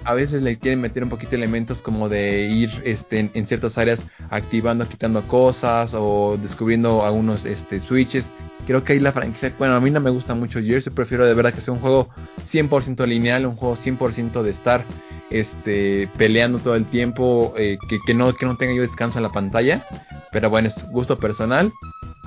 [0.10, 4.00] A veces le quieren meter un poquito elementos como de ir este, en, ciertas áreas
[4.32, 8.26] activando, quitando cosas o descubriendo algunos este, switches.
[8.66, 11.36] Creo que ahí la franquicia, bueno, a mí no me gusta mucho yo prefiero de
[11.36, 12.10] verdad que sea un juego
[12.52, 14.84] 100% lineal, un juego 100% de estar
[15.30, 19.32] este, peleando todo el tiempo, eh, que, no, que no tenga yo descanso en la
[19.32, 19.86] pantalla.
[20.32, 21.72] Pero bueno, es gusto personal.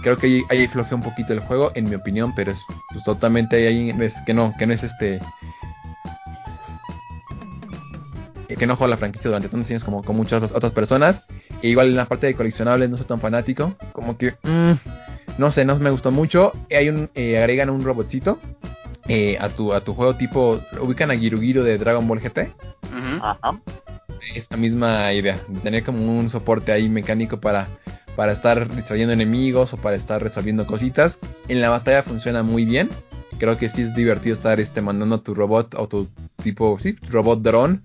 [0.05, 2.61] Creo que ahí, ahí flojea un poquito el juego, en mi opinión, pero es
[2.93, 3.93] pues, totalmente ahí
[4.25, 5.21] que no, que no es este
[8.57, 11.25] que no juego la franquicia durante tantos años como con muchas otras personas.
[11.63, 13.77] E igual en la parte de coleccionables no soy tan fanático.
[13.93, 14.73] Como que, mm,
[15.39, 16.53] no sé, no me gustó mucho.
[16.71, 18.39] Hay un, eh, agregan un robotcito
[19.09, 22.53] eh, a, tu, a tu juego tipo, ubican a Giru de Dragon Ball GT.
[23.21, 23.61] Ajá.
[24.35, 27.69] Esta misma idea, tener como un soporte ahí mecánico para,
[28.15, 31.19] para estar distrayendo enemigos o para estar resolviendo cositas.
[31.49, 32.91] En la batalla funciona muy bien.
[33.39, 36.09] Creo que sí es divertido estar este, mandando a tu robot o tu
[36.43, 37.81] tipo, sí, robot drone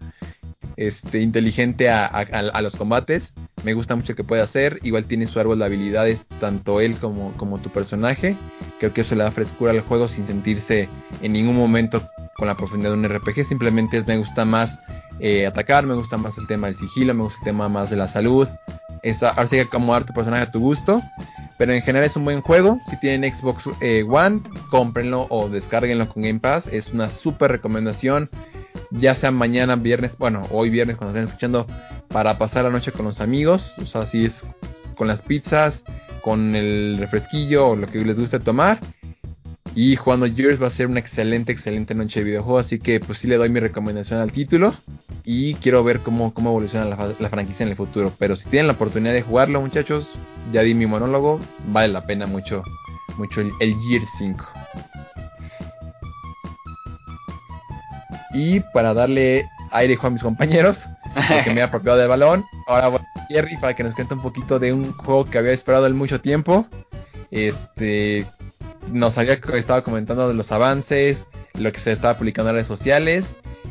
[0.77, 3.23] este, inteligente a, los combates.
[3.63, 4.79] Me gusta mucho que puede hacer.
[4.83, 8.37] Igual tiene su árbol de habilidades, tanto él como, tu personaje.
[8.79, 10.87] Creo que eso le da frescura al juego sin sentirse
[11.21, 13.47] en ningún momento con la profundidad de un RPG.
[13.47, 14.69] Simplemente me gusta más
[15.19, 17.97] eh, atacar, me gusta más el tema del sigilo, me gusta el tema más de
[17.97, 18.47] la salud.
[19.21, 21.01] ahora sí que acomodar tu personaje a tu gusto.
[21.57, 22.79] Pero en general es un buen juego.
[22.87, 26.67] Si tienen Xbox eh, One, cómprenlo o descárguenlo con Game Pass.
[26.71, 28.29] Es una súper recomendación
[28.91, 31.67] ya sea mañana, viernes, bueno, hoy viernes cuando estén escuchando,
[32.09, 34.45] para pasar la noche con los amigos, o sea, si es
[34.95, 35.81] con las pizzas,
[36.21, 38.79] con el refresquillo o lo que les guste tomar.
[39.75, 42.57] Y jugando Gears va a ser una excelente, excelente noche de videojuego.
[42.57, 44.73] Así que pues sí le doy mi recomendación al título.
[45.23, 48.11] Y quiero ver cómo, cómo evoluciona la, franquicia en el futuro.
[48.17, 50.11] Pero si tienen la oportunidad de jugarlo muchachos,
[50.51, 51.39] ya di mi monólogo.
[51.67, 52.63] Vale la pena mucho,
[53.17, 54.45] mucho el, el Gears 5.
[58.37, 60.77] Y para darle aire a mis compañeros,
[61.43, 64.21] que me ha apropiado del balón, ahora voy a Jerry para que nos cuente un
[64.21, 66.67] poquito de un juego que había esperado en mucho tiempo.
[67.31, 68.27] Este
[68.91, 71.25] nos había estado comentando de los avances,
[71.55, 73.25] lo que se estaba publicando en redes sociales.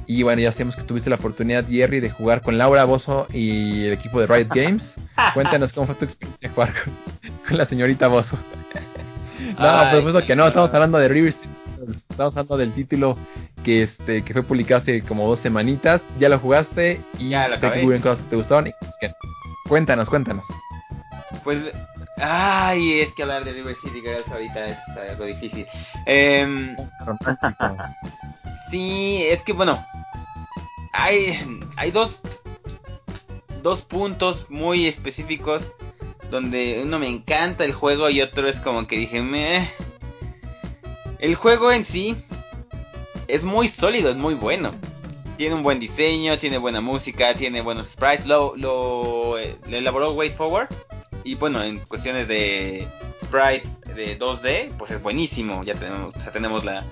[0.08, 3.84] Y bueno, ya sabemos que tuviste la oportunidad, Jerry, de jugar con Laura Bozo y
[3.84, 4.96] el equipo de Riot Games.
[5.34, 6.74] Cuéntanos cómo fue tu experiencia jugar
[7.46, 8.36] con, la señorita Bozo.
[9.60, 11.38] no, por supuesto que no, estamos hablando de Rivers
[12.10, 13.16] estamos hablando del título
[13.64, 16.02] que este que fue publicado hace como dos semanitas.
[16.18, 18.72] Ya lo jugaste y ya lo te cosas que te gustaron.
[19.68, 20.44] Cuéntanos, cuéntanos.
[21.42, 21.58] Pues,
[22.16, 24.78] ay, es que hablar de River City Girls ahorita es
[25.10, 25.66] algo difícil.
[26.06, 26.76] Eh,
[28.70, 29.84] sí, es que bueno,
[30.92, 31.38] hay,
[31.76, 32.20] hay dos,
[33.62, 35.62] dos puntos muy específicos
[36.30, 39.70] donde uno me encanta el juego y otro es como que dije, me
[41.18, 42.16] el juego en sí
[43.28, 44.72] es muy sólido, es muy bueno.
[45.36, 48.26] Tiene un buen diseño, tiene buena música, tiene buenos sprites.
[48.26, 50.68] Lo, lo, eh, elaboró Way Forward.
[51.24, 52.86] Y bueno, en cuestiones de
[53.24, 55.62] sprite de 2D, pues es buenísimo.
[55.64, 56.84] Ya tenemos, o tenemos la,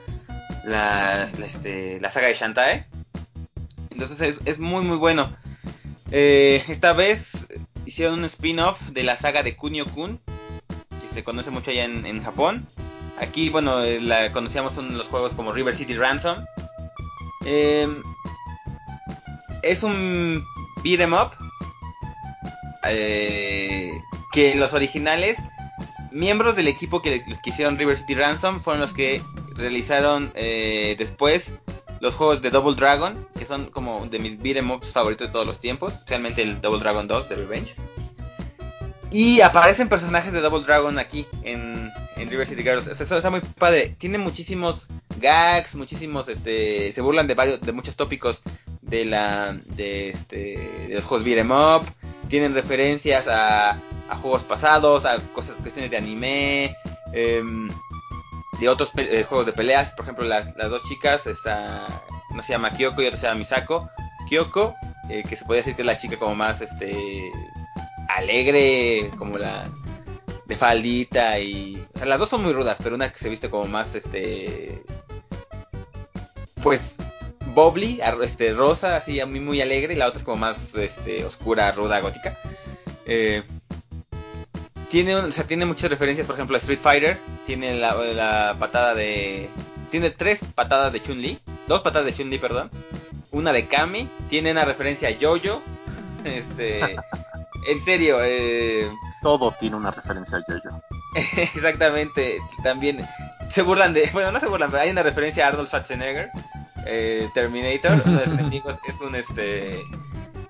[1.39, 2.87] este, la saga de Shantae.
[3.91, 5.37] Entonces es, es muy muy bueno.
[6.11, 7.23] Eh, esta vez
[7.87, 10.21] hicieron un spin-off de la saga de Kunio Kun,
[10.69, 12.67] que se conoce mucho allá en Japón.
[13.19, 16.45] Aquí, bueno, eh, la conocíamos en los juegos como River City Ransom.
[17.45, 18.03] Em,
[19.63, 20.45] es un
[20.83, 21.31] beat em up
[22.85, 24.01] eh,
[24.33, 25.39] que los originales
[26.11, 29.23] miembros del equipo que, que, hicieron River City Ransom fueron los que
[29.55, 31.43] realizaron eh, después
[32.01, 35.47] los juegos de Double Dragon, que son como de mis beat'em ups favoritos de todos
[35.47, 37.75] los tiempos, especialmente el Double Dragon 2 de Revenge.
[39.11, 41.74] Y aparecen personajes de Double Dragon aquí en,
[42.17, 42.87] en River City Girls.
[42.87, 43.97] Eso está muy padre.
[43.99, 44.87] Tiene muchísimos
[45.19, 48.41] gags, muchísimos, este, se burlan de varios, de muchos tópicos
[48.83, 50.37] de la, de, este,
[50.89, 51.87] de los juegos beat'em up.
[52.29, 53.71] Tienen referencias a,
[54.09, 56.77] a juegos pasados, a cosas, cuestiones de anime,
[57.13, 57.69] em,
[58.61, 59.93] de otros eh, juegos de peleas.
[59.93, 63.41] Por ejemplo, las, las dos chicas, esta, uno se llama Kyoko y otro se llama
[63.41, 63.89] Misako.
[64.29, 64.75] Kyoko,
[65.11, 67.31] eh, que se puede decir que es la chica como más, este,
[68.09, 69.71] alegre, como la
[70.47, 71.77] de faldita y...
[71.95, 74.83] O sea, las dos son muy rudas, pero una que se viste como más, este...
[76.63, 76.81] Pues,
[77.55, 81.25] Bobly, este, rosa, así, a mí muy alegre, y la otra es como más, este,
[81.25, 82.37] oscura, ruda, gótica.
[83.07, 83.43] Eh,
[84.91, 88.95] tiene, o sea, tiene muchas referencias, por ejemplo, a Street Fighter, tiene la, la patada
[88.95, 89.49] de...
[89.91, 91.39] Tiene tres patadas de Chun-Li,
[91.69, 92.71] dos patadas de Chun-Li, perdón,
[93.31, 95.63] una de Kami, tiene una referencia a Jojo,
[96.25, 96.81] este...
[96.83, 98.91] en serio, eh...
[99.25, 100.83] Todo tiene una referencia a Jojo.
[101.37, 103.09] Exactamente, también
[103.55, 106.29] se burlan de, bueno, no se burlan, pero hay una referencia a Arnold Schwarzenegger.
[106.85, 109.81] eh, Terminator, uno de los enemigos es un este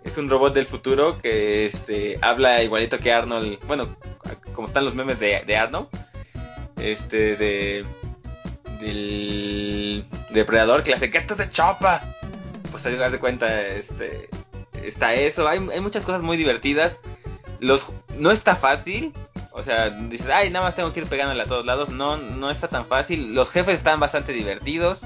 [0.03, 3.97] es un robot del futuro que este habla igualito que Arnold, bueno,
[4.55, 5.87] como están los memes de, de Arnold,
[6.77, 7.85] este de
[8.81, 12.03] del depredador que le hace que esto te chopa.
[12.73, 14.29] Pues ahí de cuenta este
[14.83, 16.93] está eso, hay, hay muchas cosas muy divertidas.
[17.65, 17.87] Los
[18.19, 19.15] no está fácil,
[19.53, 21.89] o sea, dices, ay, nada más tengo que ir pegándole a todos lados.
[21.89, 23.35] No, no está tan fácil.
[23.35, 24.99] Los jefes están bastante divertidos.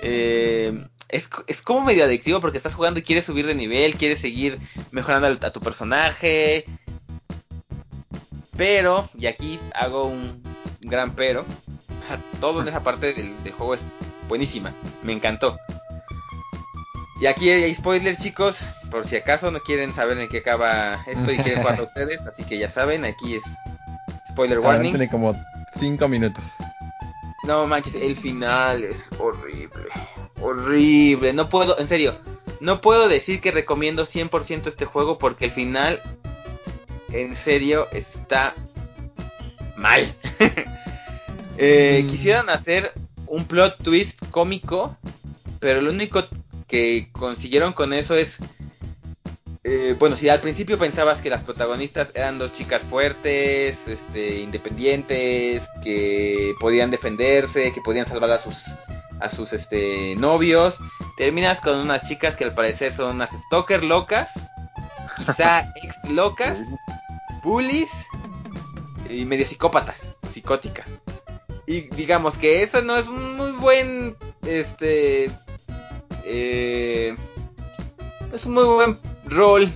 [0.00, 4.20] Eh, es, es, como medio adictivo porque estás jugando y quieres subir de nivel, quieres
[4.20, 4.58] seguir
[4.90, 6.64] mejorando a, tu personaje.
[8.56, 10.42] Pero, y aquí hago un
[10.80, 11.44] gran pero,
[12.40, 13.80] todo en esa parte del, del juego es
[14.26, 14.74] buenísima,
[15.04, 15.56] me encantó.
[17.22, 18.56] Y aquí hay spoilers, chicos,
[18.90, 22.20] por si acaso no quieren saber en qué acaba esto y quieren jugar a ustedes,
[22.22, 23.42] así que ya saben, aquí es
[24.30, 24.90] spoiler warning.
[24.90, 25.32] Tiene como
[25.78, 26.42] 5 minutos.
[27.44, 29.86] No manches, el final es horrible.
[30.40, 31.32] Horrible.
[31.32, 32.18] No puedo, en serio,
[32.58, 36.00] no puedo decir que recomiendo 100% este juego porque el final,
[37.12, 38.54] en serio, está
[39.76, 40.12] mal.
[41.56, 42.10] eh, mm.
[42.10, 42.94] Quisieron hacer
[43.28, 44.96] un plot twist cómico,
[45.60, 46.26] pero lo único
[46.72, 48.34] que consiguieron con eso es
[49.62, 55.62] eh, bueno, si al principio pensabas que las protagonistas eran dos chicas fuertes, este, independientes,
[55.84, 58.56] que podían defenderse, que podían salvar a sus
[59.20, 60.74] a sus este novios,
[61.16, 64.28] terminas con unas chicas que al parecer son unas stalker locas,
[65.18, 66.58] quizá ex locas,
[67.44, 67.90] bullies
[69.08, 69.98] y medio psicópatas,
[70.32, 70.88] psicóticas.
[71.66, 75.30] Y digamos que eso no es un muy buen este
[76.24, 77.14] eh,
[78.32, 79.72] es un muy buen rol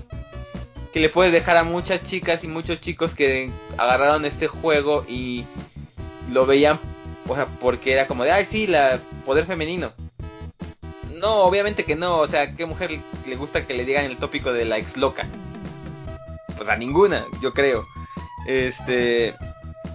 [0.92, 5.44] que le puede dejar a muchas chicas y muchos chicos que agarraron este juego y
[6.30, 6.80] lo veían,
[7.28, 9.92] o sea, porque era como de, ay, sí, la poder femenino.
[11.14, 14.53] No, obviamente que no, o sea, ¿qué mujer le gusta que le digan el tópico
[14.53, 15.26] de la ex loca?
[16.57, 17.84] Pues a ninguna, yo creo.
[18.47, 19.34] Este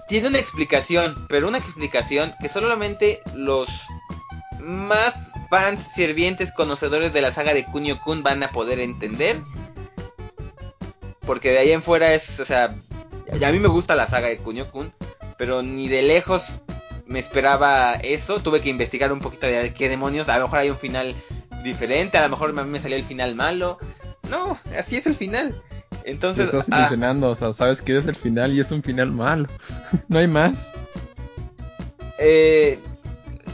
[0.08, 3.68] tiene una explicación, pero una explicación que solamente los
[4.60, 5.14] más
[5.52, 9.36] fans fervientes conocedores de la saga de Kunio Kun van a poder entender.
[11.26, 12.74] Porque de ahí en fuera es, o sea,
[13.30, 14.94] a mí me gusta la saga de Kunio Kun,
[15.36, 16.42] pero ni de lejos
[17.04, 18.40] me esperaba eso.
[18.40, 20.26] Tuve que investigar un poquito de qué demonios.
[20.30, 21.14] A lo mejor hay un final
[21.62, 23.76] diferente, a lo mejor a mí me salió el final malo.
[24.30, 25.60] No, así es el final.
[26.04, 29.12] Entonces, Te estás ah, o sea, sabes que es el final y es un final
[29.12, 29.48] malo.
[30.08, 30.54] no hay más.
[32.18, 32.78] Eh,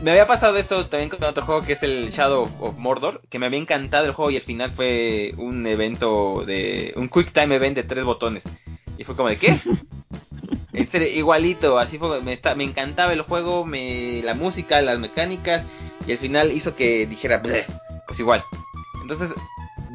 [0.02, 3.38] me había pasado esto también con otro juego que es el Shadow of Mordor, que
[3.38, 7.54] me había encantado el juego y al final fue un evento de un quick time
[7.54, 8.44] event de tres botones.
[8.96, 9.60] Y fue como de ¿qué?
[10.72, 15.64] este, igualito, así fue, me, me encantaba el juego, me, la música, las mecánicas
[16.06, 18.44] y al final hizo que dijera, pues igual.
[19.02, 19.30] Entonces,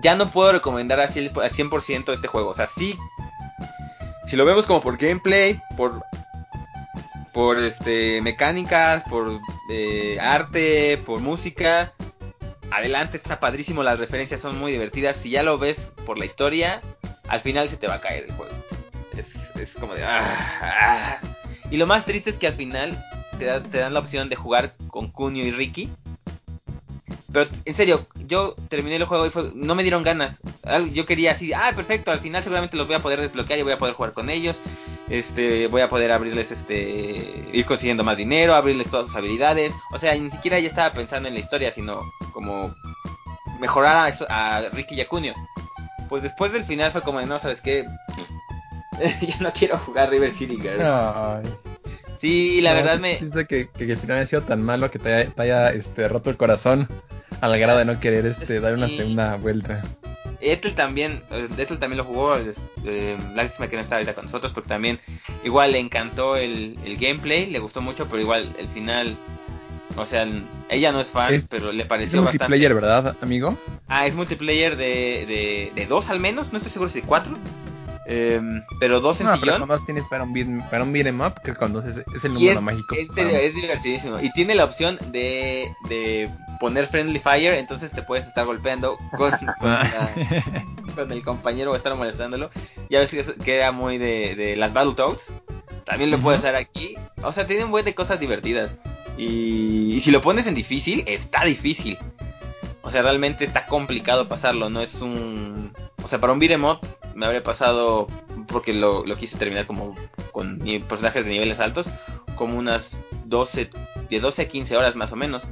[0.01, 2.97] ya no puedo recomendar así al 100% este juego, o sea, sí
[4.27, 6.03] si lo vemos como por gameplay, por
[7.33, 9.39] por este mecánicas, por
[9.69, 11.93] eh, arte, por música.
[12.71, 15.17] Adelante, está padrísimo, las referencias son muy divertidas.
[15.21, 16.81] Si ya lo ves por la historia,
[17.27, 18.53] al final se te va a caer el juego.
[19.55, 20.03] Es, como de...
[20.03, 20.19] Ah,
[20.61, 21.19] ah.
[21.71, 23.03] Y lo más triste es que al final
[23.39, 25.89] te, te dan la opción de jugar con Kunio y Ricky.
[27.31, 30.39] Pero en serio, yo terminé el juego y no me dieron ganas.
[30.93, 33.73] Yo quería así, ah, perfecto, al final seguramente los voy a poder desbloquear y voy
[33.73, 34.55] a poder jugar con ellos
[35.19, 39.99] este voy a poder abrirles este ir consiguiendo más dinero, abrirles todas sus habilidades, o
[39.99, 42.01] sea, ni siquiera ya estaba pensando en la historia, sino
[42.33, 42.73] como
[43.59, 45.33] mejorar a, eso, a Ricky Yacunio.
[46.09, 47.85] Pues después del final fue como, no, sabes qué,
[49.21, 51.49] ya no quiero jugar River City Girls.
[52.19, 53.19] Sí, la verdad me...
[53.47, 56.87] Que, que, el final ha sido tan malo que te haya, este, roto el corazón
[57.41, 59.83] al grado de no querer este, dar una segunda vuelta.
[60.51, 64.51] Ethel también, eh, Ethel también lo jugó, eh, lástima que no está ahorita con nosotros,
[64.53, 64.99] porque también
[65.43, 69.17] igual le encantó el, el, gameplay, le gustó mucho, pero igual el final,
[69.95, 70.27] o sea,
[70.69, 73.57] ella no es fan, pero le pareció es multiplayer, ¿verdad, amigo?
[73.87, 77.37] Ah, es multiplayer de, de, de dos al menos, no estoy seguro si de cuatro.
[78.05, 78.41] Eh,
[78.79, 79.61] pero dos en no, sillón.
[79.61, 82.23] Pero dos tienes para un beat, para un beat'em up, creo que con dos es,
[82.23, 82.95] el número mágico.
[82.95, 84.19] Es, es, divertidísimo.
[84.19, 86.29] Y tiene la opción de, de
[86.59, 89.31] poner friendly fire, entonces te puedes estar golpeando con,
[90.95, 92.49] con, el compañero o estar molestándolo.
[92.89, 93.09] Ya ves
[93.43, 95.21] que era muy de, de las Battletoads.
[95.85, 96.95] También lo puedes hacer aquí.
[97.21, 98.71] O sea, tiene un buen de cosas divertidas.
[99.17, 101.97] Y, y, si lo pones en difícil, está difícil.
[102.81, 104.69] O sea, realmente está complicado pasarlo.
[104.69, 105.73] No es un.
[106.01, 106.79] O sea, para un beat'em up
[107.15, 108.07] me habría pasado,
[108.47, 109.95] porque lo, lo quise terminar como
[110.31, 111.87] con personajes de niveles altos,
[112.35, 113.69] como unas 12,
[114.09, 115.43] de 12 a 15 horas más o menos.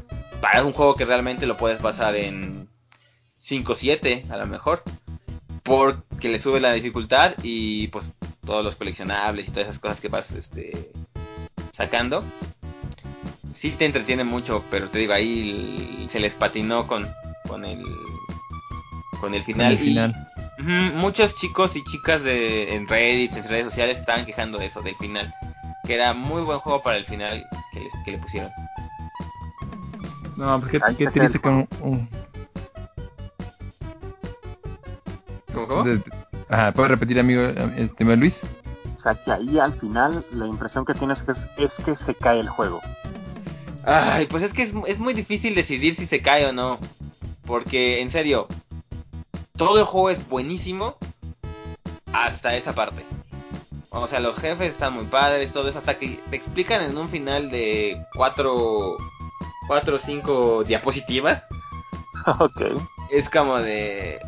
[0.41, 2.67] para un juego que realmente lo puedes pasar en
[3.47, 4.83] 5-7 a lo mejor.
[5.63, 8.05] Porque le sube la dificultad y pues
[8.45, 10.91] todos los coleccionables y todas esas cosas que vas este,
[11.73, 12.23] sacando.
[13.59, 17.07] Sí te entretiene mucho, pero te digo, ahí se les patinó con,
[17.47, 17.83] con el
[19.21, 19.71] con el final.
[19.73, 20.27] el final.
[20.57, 24.81] Y, muchos chicos y chicas de en Reddit, en redes sociales estaban quejando de eso,
[24.81, 25.33] del final.
[25.85, 28.51] Que era muy buen juego para el final que le, que le pusieron.
[30.35, 32.09] No, pues qué, qué que triste con un...
[35.53, 35.83] ¿Cómo, cómo?
[35.83, 36.01] de-
[36.49, 37.43] Ajá, ¿puedes repetir, amigo,
[37.77, 38.37] este, Luis?
[38.97, 42.39] O sea, que ahí al final la impresión que tienes es, es que se cae
[42.39, 42.81] el juego.
[43.85, 46.79] Ay, pues es que es, es muy difícil decidir si se cae o no.
[47.45, 48.47] Porque, en serio,
[49.61, 50.95] todo el juego es buenísimo
[52.11, 53.05] hasta esa parte.
[53.91, 57.09] O sea, los jefes están muy padres, todo eso, hasta que te explican en un
[57.09, 58.97] final de cuatro,
[59.67, 61.43] cuatro o cinco diapositivas.
[62.39, 62.59] ok.
[63.11, 64.19] Es como de...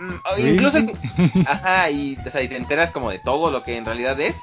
[0.00, 0.80] mm, o Incluso...
[0.80, 1.44] sí.
[1.46, 4.34] Ajá, y, o sea, y te enteras como de todo lo que en realidad es.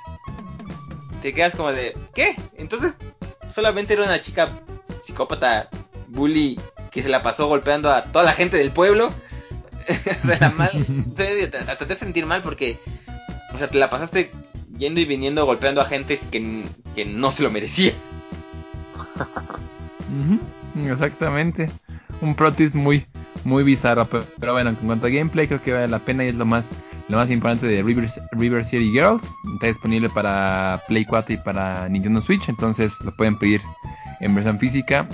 [1.22, 1.98] Te quedas como de...
[2.16, 2.38] ¿Qué?
[2.56, 2.94] Entonces,
[3.54, 4.62] solamente era una chica
[5.06, 5.68] psicópata,
[6.08, 6.58] bully,
[6.90, 9.12] que se la pasó golpeando a toda la gente del pueblo.
[10.24, 10.86] o sea, la mal,
[11.68, 12.80] hasta te sentir mal porque,
[13.54, 14.32] o sea, te la pasaste
[14.78, 16.64] yendo y viniendo golpeando a gente que,
[16.96, 17.94] que no se lo merecía.
[20.76, 21.72] Exactamente.
[22.22, 23.06] Un plot twist muy,
[23.44, 24.08] muy bizarro.
[24.08, 26.46] Pero, pero bueno, en cuanto a gameplay, creo que vale la pena y es lo
[26.46, 26.66] más,
[27.08, 29.24] lo más importante de River, River City Girls.
[29.56, 32.48] Está disponible para Play 4 y para Nintendo Switch.
[32.48, 33.62] Entonces lo pueden pedir
[34.20, 35.08] en versión física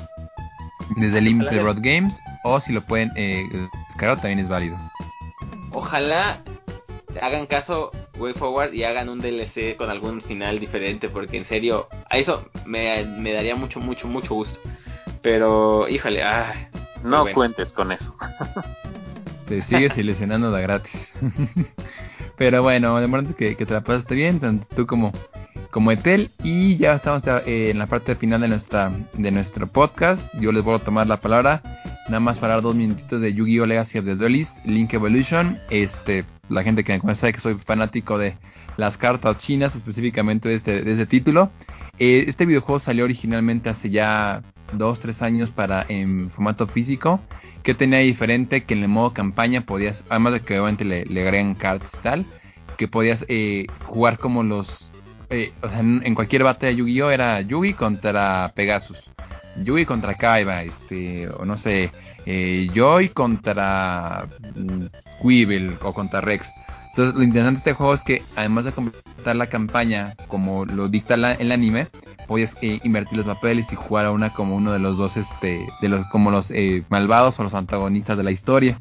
[0.97, 2.15] desde Limited Broad Games.
[2.47, 3.43] O si lo pueden eh,
[3.89, 4.77] descargar, también es válido.
[5.71, 6.41] Ojalá
[7.19, 11.87] hagan caso Way Forward y hagan un DLC con algún final diferente, porque en serio,
[12.09, 14.59] a eso me, me daría mucho, mucho, mucho gusto.
[15.23, 16.67] Pero, híjole, ay,
[17.03, 17.33] No bueno.
[17.33, 18.15] cuentes con eso.
[19.47, 21.13] Te sigues ilusionando de gratis.
[22.37, 25.11] Pero bueno, de momento que, que te la pasaste bien, tanto tú como,
[25.71, 26.31] como Etel.
[26.43, 30.21] Y ya estamos eh, en la parte final de nuestra de nuestro podcast.
[30.39, 31.61] Yo les voy a tomar la palabra.
[32.07, 33.65] Nada más para dar dos minutitos de Yu-Gi-Oh!
[33.65, 35.57] Legacy of the Duelist, Link Evolution.
[35.69, 38.37] Este, la gente que me conoce sabe que soy fanático de
[38.77, 41.51] las cartas chinas, específicamente de este, de este título.
[41.97, 44.41] Eh, este videojuego salió originalmente hace ya
[44.73, 47.21] dos, tres años para en formato físico.
[47.63, 51.21] Que tenía diferente que en el modo campaña podías, además de que obviamente le, le
[51.23, 52.25] agregan cartas y tal,
[52.77, 54.91] que podías eh, jugar como los,
[55.31, 59.09] eh, o sea, en, en cualquier batalla de Yu-Gi-Oh era Yugi contra Pegasus,
[59.63, 61.91] Yugi contra Kaiba, este, o no sé,
[62.25, 64.85] eh, Joy contra mm,
[65.21, 66.47] Quibble o contra Rex.
[66.89, 70.87] Entonces lo interesante de este juego es que además de completar la campaña como lo
[70.87, 71.87] dicta la- el anime,
[72.27, 75.67] podías eh, invertir los papeles y jugar a una como uno de los dos, este,
[75.81, 78.79] de los como los eh, malvados o los antagonistas de la historia.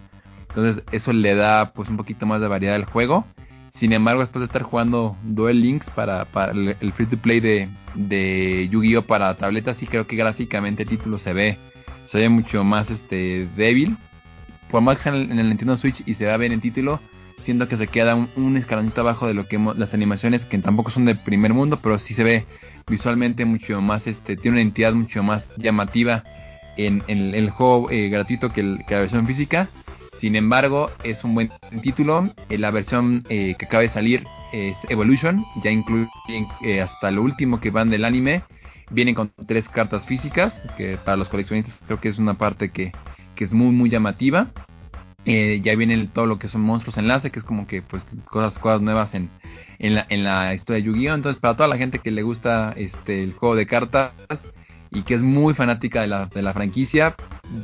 [0.49, 3.25] Entonces eso le da pues un poquito más de variedad al juego.
[3.79, 9.03] Sin embargo, después de estar jugando Duel Links para, el, free to play de, Yu-Gi-Oh
[9.03, 11.59] para tabletas, sí creo que gráficamente el título se ve,
[12.07, 13.97] se ve mucho más este débil.
[14.71, 17.01] Por más que en el, en el Nintendo Switch y se vea bien el título,
[17.43, 20.57] siento que se queda un, un escaloncito abajo de lo que hemos- las animaciones que
[20.59, 22.47] tampoco son de primer mundo, pero sí se ve
[22.89, 26.23] visualmente mucho más, este, tiene una entidad mucho más llamativa
[26.77, 29.69] en, en el juego eh, gratuito que, el- que la versión física.
[30.25, 31.51] Sin embargo, es un buen
[31.83, 32.31] título.
[32.49, 36.09] Eh, la versión eh, que acaba de salir es Evolution, ya incluye
[36.65, 38.43] eh, hasta lo último que van del anime.
[38.91, 42.93] Vienen con tres cartas físicas, que para los coleccionistas creo que es una parte que,
[43.37, 44.49] que es muy muy llamativa.
[45.27, 48.59] Eh, ya viene todo lo que son monstruos enlace, que es como que pues cosas,
[48.59, 49.29] cosas nuevas en,
[49.79, 51.17] en, la, en la historia de Yu-Gi-Oh!
[51.17, 54.13] Entonces para toda la gente que le gusta este el juego de cartas
[54.95, 57.15] y que es muy fanática de la, de la franquicia,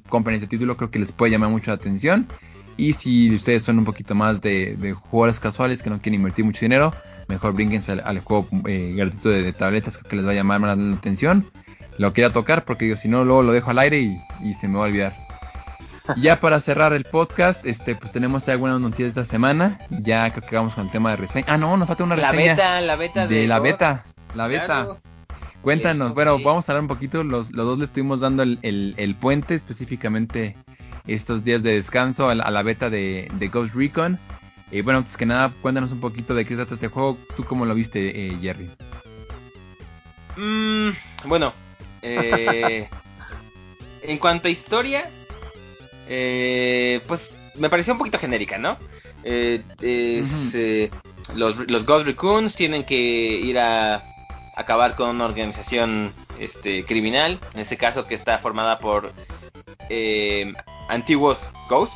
[0.09, 2.27] compren este título, creo que les puede llamar mucho la atención.
[2.77, 6.45] Y si ustedes son un poquito más de, de jugadores casuales que no quieren invertir
[6.45, 6.93] mucho dinero,
[7.29, 10.61] mejor brínquense al, al juego eh, gratuito de, de tabletas, que les va a llamar
[10.61, 11.47] más la atención.
[11.99, 14.69] Lo quería tocar porque digo, si no, luego lo dejo al aire y, y se
[14.69, 15.17] me va a olvidar.
[16.17, 19.79] Y ya para cerrar el podcast, este pues tenemos algunas noticias esta semana.
[19.91, 21.47] Ya creo que vamos con el tema de reseña.
[21.49, 24.05] Ah, no, nos falta una La reseña beta, la beta de, de la beta.
[24.35, 24.67] La beta.
[24.67, 24.99] Claro.
[25.63, 28.95] Cuéntanos, bueno, vamos a hablar un poquito, los, los dos le estuvimos dando el, el,
[28.97, 30.57] el puente, específicamente
[31.07, 34.19] estos días de descanso a la, a la beta de, de Ghost Recon.
[34.71, 37.67] Y bueno, antes que nada, cuéntanos un poquito de qué trata este juego, tú cómo
[37.67, 38.71] lo viste, eh, Jerry.
[40.37, 40.91] Mm,
[41.29, 41.53] bueno,
[42.03, 42.89] eh,
[44.03, 45.11] en cuanto a historia,
[46.09, 48.79] eh, pues me pareció un poquito genérica, ¿no?
[49.25, 50.91] Eh, es, eh,
[51.35, 54.03] los, los Ghost Raccoons tienen que ir a
[54.57, 59.13] acabar con una organización este criminal, en este caso que está formada por
[59.89, 60.53] eh,
[60.89, 61.39] antiguos
[61.69, 61.95] ghosts,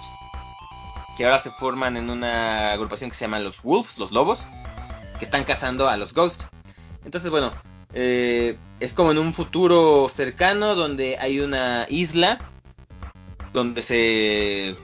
[1.17, 4.39] que ahora se forman en una agrupación que se llama los Wolves, los lobos,
[5.19, 6.45] que están cazando a los ghosts.
[7.05, 7.53] Entonces, bueno,
[7.93, 12.39] eh, es como en un futuro cercano donde hay una isla
[13.53, 14.77] donde se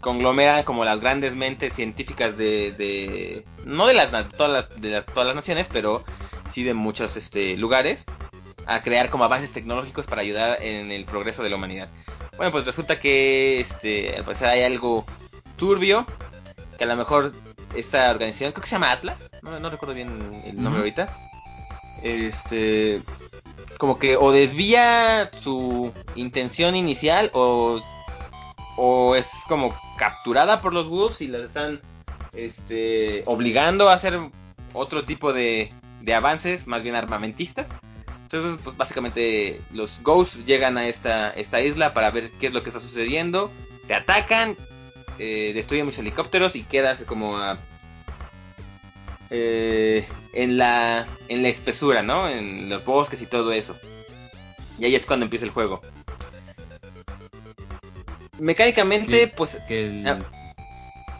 [0.00, 5.26] conglomeran como las grandes mentes científicas de, de no de las todas las, de todas
[5.26, 6.04] las naciones, pero
[6.54, 8.04] sí de muchos este, lugares
[8.66, 11.88] a crear como avances tecnológicos para ayudar en el progreso de la humanidad.
[12.36, 15.04] Bueno, pues resulta que este pues hay algo
[15.56, 16.06] turbio
[16.78, 17.32] que a lo mejor
[17.74, 21.16] esta organización creo que se llama Atlas, no, no recuerdo bien el nombre ahorita.
[22.02, 23.02] Este
[23.78, 27.80] como que o desvía su intención inicial o
[28.76, 31.80] o es como capturada por los Wolves y las están
[32.32, 34.18] este, obligando a hacer
[34.72, 35.72] otro tipo de,
[36.02, 37.66] de avances, más bien armamentistas.
[38.22, 42.62] Entonces, pues básicamente los Ghosts llegan a esta, esta isla para ver qué es lo
[42.62, 43.50] que está sucediendo,
[43.86, 44.56] te atacan,
[45.18, 47.58] eh, destruyen muchos helicópteros y quedas como a,
[49.28, 52.28] eh, en, la, en la espesura, ¿no?
[52.28, 53.76] En los bosques y todo eso.
[54.78, 55.82] Y ahí es cuando empieza el juego
[58.42, 59.50] mecánicamente, pues...
[59.68, 60.06] Que el...
[60.06, 60.18] Ah,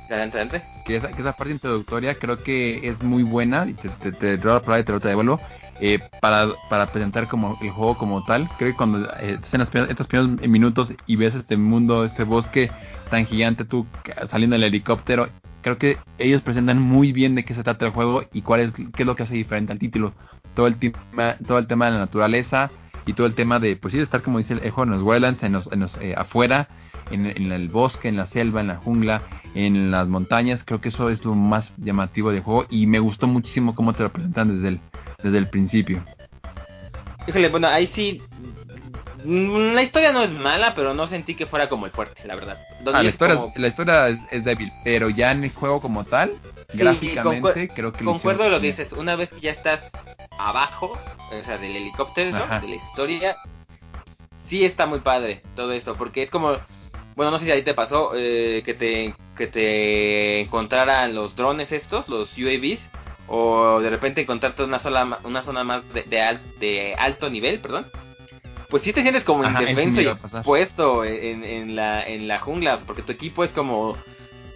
[0.08, 0.62] adelante.
[0.84, 4.38] Que esa, que esa parte introductoria creo que es muy buena, y te, te, te,
[4.38, 5.40] te, la y te lo devuelvo,
[5.80, 6.46] eh, para,
[6.92, 8.48] presentar como el juego como tal.
[8.58, 12.70] Creo que cuando eh, en estos primeros minutos y ves este mundo, este bosque
[13.10, 13.86] tan gigante, tú
[14.30, 15.28] saliendo del helicóptero,
[15.60, 18.72] creo que ellos presentan muy bien de qué se trata el juego y cuál es,
[18.72, 20.12] qué es lo que hace diferente al título.
[20.54, 22.70] Todo el tema, todo el tema de la naturaleza
[23.06, 25.02] y todo el tema de, pues sí, de estar como dice el, juego en los
[25.02, 26.68] wetlands, en en los eh, afuera,
[27.12, 29.22] en, el bosque, en la selva, en la jungla,
[29.54, 30.64] en las montañas.
[30.64, 34.02] Creo que eso es lo más llamativo del juego y me gustó muchísimo cómo te
[34.02, 34.80] lo presentan desde el,
[35.22, 36.02] desde el principio.
[37.26, 38.22] Híjole, bueno, ahí sí.
[39.24, 42.34] Mm, la historia no es mala, pero no sentí que fuera como el fuerte, la
[42.34, 42.58] verdad.
[42.92, 46.32] Ah, la, historia, la historia es, débil, pero ya en el juego como tal,
[46.74, 49.80] gráficamente, creo que Concuerdo lo que dices, una vez que ya estás
[50.38, 50.98] abajo,
[51.30, 52.60] o sea, del helicóptero, ¿no?
[52.60, 53.36] de la historia,
[54.48, 56.56] sí está muy padre todo esto, porque es como
[57.16, 61.72] bueno, no sé si ahí te pasó eh, que te que te encontraran los drones
[61.72, 62.80] estos, los UAVs,
[63.28, 66.04] o de repente encontrarte una sola una zona más de,
[66.58, 67.86] de, alto nivel, perdón.
[68.68, 73.02] Pues sí te sientes como indefenso y expuesto en, en, la en la jungla, porque
[73.02, 73.98] tu equipo es como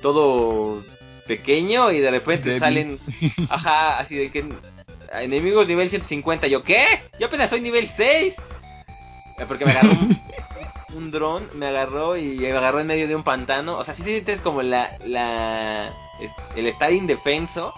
[0.01, 0.83] todo
[1.27, 2.99] pequeño y de repente salen,
[3.51, 4.45] ajá, así de que
[5.13, 6.85] enemigos nivel 150, yo qué,
[7.19, 8.35] yo apenas soy nivel 6.
[9.49, 9.91] Porque me agarró
[10.97, 13.79] un, dron me agarró y me agarró en medio de un pantano.
[13.79, 15.93] O sea, sí sientes como la, la
[16.55, 17.73] el estar indefenso.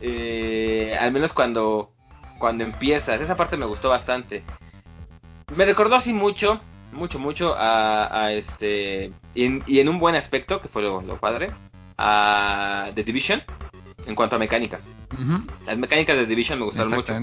[0.00, 1.92] Eh, al menos cuando
[2.38, 3.20] cuando empiezas.
[3.20, 4.42] Esa parte me gustó bastante.
[5.54, 6.60] Me recordó así mucho,
[6.92, 11.02] mucho, mucho a, a este y en, y en, un buen aspecto que fue lo,
[11.02, 11.50] lo, padre
[11.98, 13.42] a The Division
[14.06, 14.82] en cuanto a mecánicas.
[15.66, 17.14] Las mecánicas de Division me gustaron mucho.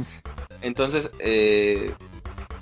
[0.61, 1.93] Entonces, eh,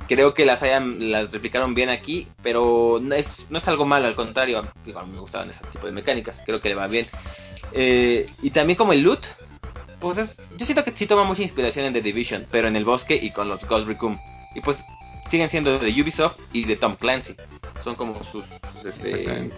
[0.07, 4.07] creo que las hayan las replicaron bien aquí, pero no es, no es algo malo,
[4.07, 7.07] al contrario, me gustaban ese tipo de mecánicas, creo que le va bien.
[7.71, 9.25] Eh, y también como el loot,
[9.99, 10.17] pues
[10.57, 13.31] yo siento que sí toma mucha inspiración en The Division, pero en el bosque y
[13.31, 14.19] con los Ghost Recon.
[14.53, 14.77] Y pues
[15.29, 17.35] siguen siendo de Ubisoft y de Tom Clancy.
[17.83, 19.51] Son como sus, sus, este,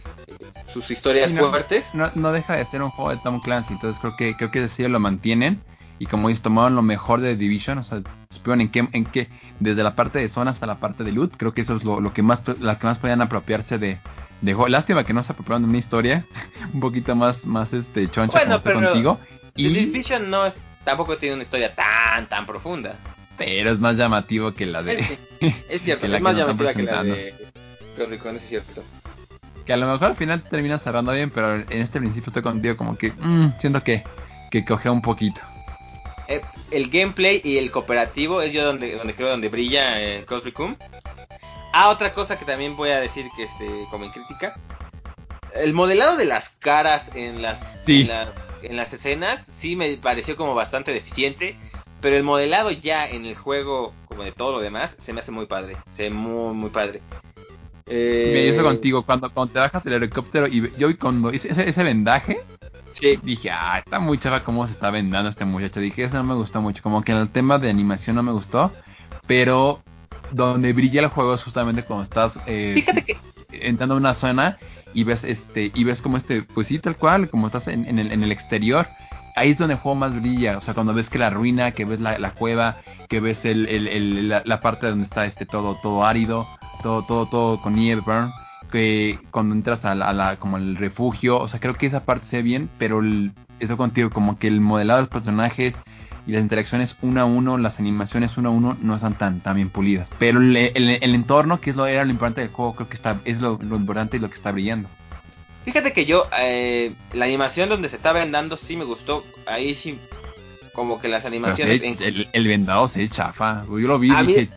[0.73, 1.85] sus historias no, fuertes.
[1.93, 4.63] No, no deja de ser un juego de Tom Clancy, entonces creo que creo que
[4.63, 5.61] ese lo mantienen
[5.99, 9.29] y como dices, tomaron lo mejor de Division, o sea, supieron en qué, en qué,
[9.59, 11.99] desde la parte de zona hasta la parte de loot, creo que eso es lo,
[12.01, 13.99] lo que más, la que más podían apropiarse de,
[14.41, 14.69] de.
[14.69, 16.25] Lástima que no se apropiaron de una historia
[16.73, 19.19] un poquito más, más este choncha bueno, como contigo.
[19.55, 22.95] Y Division no es, tampoco tiene una historia tan, tan profunda.
[23.37, 25.19] Pero es más llamativo que la de...
[25.69, 27.35] Es, cierto, es más llamativa que la de...
[28.09, 28.83] Rico, es cierto.
[29.65, 32.77] Que a lo mejor al final termina cerrando bien, pero en este principio estoy contigo
[32.77, 34.03] como que mmm, siento que,
[34.51, 35.41] que cogea un poquito.
[36.27, 40.45] Eh, el gameplay y el cooperativo es yo donde, donde creo donde brilla en Ghost
[40.45, 40.77] Recon.
[41.73, 44.59] Ah, otra cosa que también voy a decir que este, como en crítica.
[45.53, 48.29] El modelado de las caras en las, en las,
[48.61, 51.55] en las escenas sí me pareció como bastante deficiente.
[51.99, 55.31] Pero el modelado ya en el juego, como de todo lo demás, se me hace
[55.31, 55.77] muy padre.
[55.95, 57.01] Se ve muy, muy padre.
[57.87, 58.31] Eh...
[58.33, 62.37] Me eso contigo, cuando, cuando te bajas del helicóptero y yo cuando ese, ese vendaje,
[62.99, 63.19] Sí.
[63.23, 65.79] Dije, ah, está muy chava cómo se está vendando este muchacho.
[65.79, 66.81] Dije, eso no me gustó mucho.
[66.83, 68.71] Como que el tema de animación no me gustó.
[69.27, 69.81] Pero
[70.31, 72.83] donde brilla el juego es justamente cuando estás eh,
[73.51, 74.57] entrando a una zona
[74.93, 78.11] y ves este y ves como este pues sí tal cual como estás en, el,
[78.11, 78.87] en el exterior
[79.35, 81.85] ahí es donde el juego más brilla, o sea, cuando ves que la ruina, que
[81.85, 82.77] ves la, la cueva,
[83.07, 86.47] que ves el, el, el- la, la parte donde está este todo todo árido,
[86.81, 88.01] todo todo todo con nieve,
[88.71, 92.05] que cuando entras a la, a la- como el refugio, o sea, creo que esa
[92.05, 95.75] parte se ve bien, pero el- eso contigo como que el modelado de los personajes
[96.27, 99.55] y las interacciones uno a uno, las animaciones uno a uno no están tan, tan
[99.55, 102.75] bien pulidas, pero el, el, el entorno, que es lo era lo importante del juego,
[102.75, 104.89] creo que está es lo, lo importante y lo que está brillando.
[105.65, 109.25] Fíjate que yo, eh, la animación donde se estaba vendando sí me gustó.
[109.45, 109.99] Ahí sí,
[110.73, 111.79] como que las animaciones.
[111.81, 114.49] se- en- el, el vendado se chafa, yo lo vi y dije,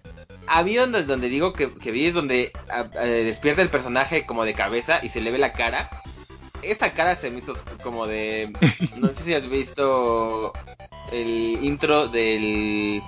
[0.47, 4.45] Había donde, donde digo que, que vi es donde ah, eh, despierta el personaje como
[4.45, 5.91] de cabeza y se le ve la cara.
[6.63, 8.53] Esta cara se me hizo como de...
[8.97, 10.53] No sé si has visto
[11.13, 13.03] el intro del,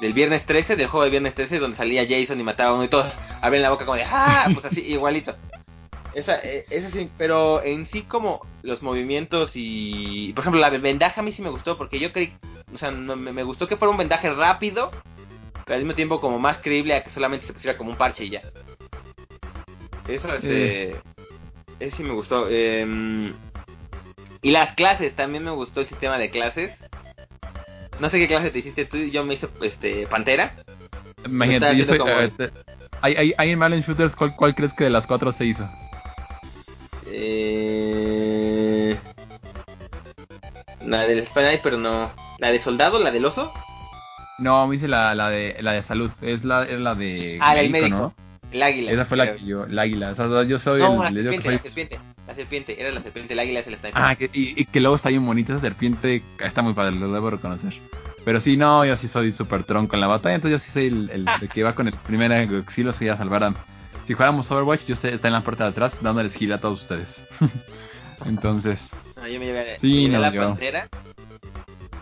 [0.00, 2.84] del viernes 13, del juego de viernes 13, donde salía Jason y mataba a uno
[2.84, 4.48] y todos abren la boca como de ¡Ah!
[4.52, 5.34] Pues así, igualito.
[6.14, 10.32] Esa, eh, esa sí, pero en sí como los movimientos y...
[10.34, 12.34] Por ejemplo, la vendaje a mí sí me gustó porque yo creí...
[12.74, 14.90] O sea, me, me gustó que fuera un vendaje rápido,
[15.64, 18.24] pero al mismo tiempo como más creíble a que solamente se pusiera como un parche
[18.24, 18.42] y ya.
[20.08, 20.44] Eso es...
[20.44, 20.96] Eh,
[21.78, 22.46] ese sí me gustó.
[22.48, 23.32] eh,
[24.40, 26.76] y las clases, también me gustó el sistema de clases.
[28.00, 30.56] No sé qué clase te hiciste tú, yo me hice este Pantera.
[31.24, 32.50] imagínate, yo soy, como- este,
[33.00, 35.68] hay, hay, hay en Marlon Shooters, ¿cuál, ¿cuál crees que de las cuatro se hizo?
[37.06, 38.98] Eh...
[40.80, 42.10] La del Sniper no.
[42.38, 42.98] ¿La de soldado?
[42.98, 43.52] ¿La del oso?
[44.38, 47.54] No, me hice la, la de la de salud, es la, es la de Ah,
[47.54, 47.96] del médico.
[47.96, 48.14] ¿no?
[48.50, 48.92] El águila.
[48.92, 51.50] Esa fue la que yo, la águila, o sea, yo soy No, el, la serpiente,
[51.52, 51.98] la serpiente.
[52.26, 53.92] La serpiente, era la serpiente, el águila es el sniper.
[53.94, 57.10] Ah, que, y, y que luego está bien bonita esa serpiente, está muy padre, lo
[57.12, 57.72] debo reconocer.
[58.24, 60.86] Pero sí, no, yo sí soy súper tronco en la batalla, entonces yo sí soy
[60.86, 63.54] el, el- el que va con el primer auxilio si a salvar a...
[64.06, 66.82] Si jugáramos Overwatch, yo sé, está en la puerta de atrás dándoles gil a todos
[66.82, 67.08] ustedes.
[68.26, 68.80] entonces,
[69.16, 70.88] No, yo me llevé, Sí, me llevé no, la yo- pantera.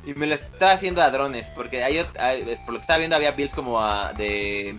[0.05, 3.17] Y me lo estaba haciendo a drones, porque hay, hay- por lo que estaba viendo
[3.17, 4.77] había builds como a- de,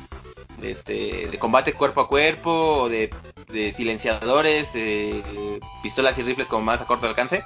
[0.61, 3.09] este, de combate cuerpo a cuerpo, de,
[3.47, 7.43] de silenciadores, de pistolas y rifles como más a corto alcance.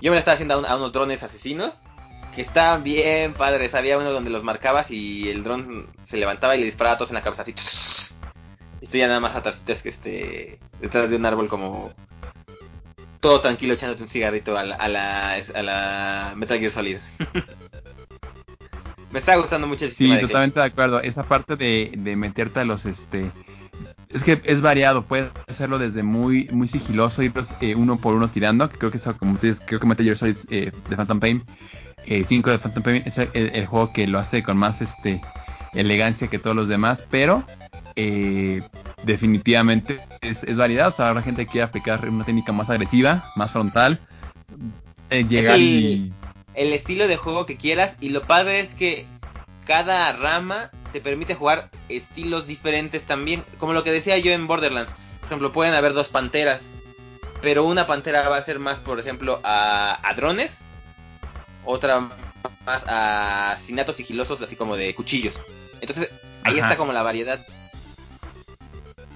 [0.00, 1.72] Yo me lo estaba haciendo a, un- a unos drones asesinos,
[2.34, 3.74] que estaban bien padres.
[3.74, 7.10] Había uno donde los marcabas y el dron se levantaba y le disparaba a todos
[7.10, 7.54] en la cabeza así.
[8.78, 11.92] Y estoy ya nada más atrás, que este, detrás de un árbol como
[13.26, 16.98] todo tranquilo echándote un cigarrito a la, a la, a la Metal Gear Solid.
[19.10, 21.00] Me está gustando mucho el sí, sistema de totalmente de acuerdo.
[21.00, 23.32] Esa parte de, de meterte a los, este...
[24.10, 28.28] Es que es variado, puedes hacerlo desde muy muy sigiloso, ir eh, uno por uno
[28.28, 31.18] tirando, que creo que eso, como ustedes, creo que Metal Gear Solid eh, de Phantom
[31.18, 31.42] Pain,
[32.06, 35.20] 5 de Phantom Pain es el, el juego que lo hace con más este
[35.74, 37.42] elegancia que todos los demás, pero
[37.96, 38.62] eh,
[39.06, 43.32] definitivamente es, es variedad, o sea, habrá gente que quiere aplicar una técnica más agresiva,
[43.36, 44.00] más frontal,
[45.10, 46.12] eh, llegar el- y...
[46.54, 49.06] el estilo de juego que quieras y lo padre es que
[49.64, 54.92] cada rama te permite jugar estilos diferentes también, como lo que decía yo en Borderlands.
[55.20, 56.62] Por ejemplo, pueden haber dos panteras,
[57.42, 60.50] pero una pantera va a ser más, por ejemplo, a, a drones,
[61.64, 62.00] otra
[62.64, 65.34] más a asesinatos sigilosos, así como de cuchillos.
[65.80, 66.10] Entonces,
[66.44, 66.68] ahí Ajá.
[66.68, 67.44] está como la variedad.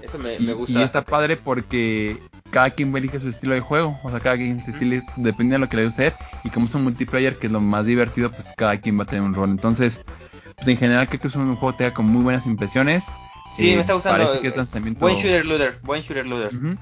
[0.03, 0.71] Eso me, Y, me gusta.
[0.79, 2.17] y está padre porque
[2.49, 3.99] cada quien elige su estilo de juego.
[4.03, 6.13] O sea, cada quien su estilo depende de lo que le guste.
[6.43, 9.07] Y como es un multiplayer, que es lo más divertido, pues cada quien va a
[9.07, 9.49] tener un rol.
[9.51, 9.93] Entonces,
[10.57, 13.03] pues en general creo que es un juego que te da con muy buenas impresiones.
[13.57, 14.23] Sí, Eh, me está gustando.
[14.25, 14.99] Parece que es lanzamiento...
[15.01, 16.55] Buen shooter looter, buen shooter looter.
[16.55, 16.77] Ujú.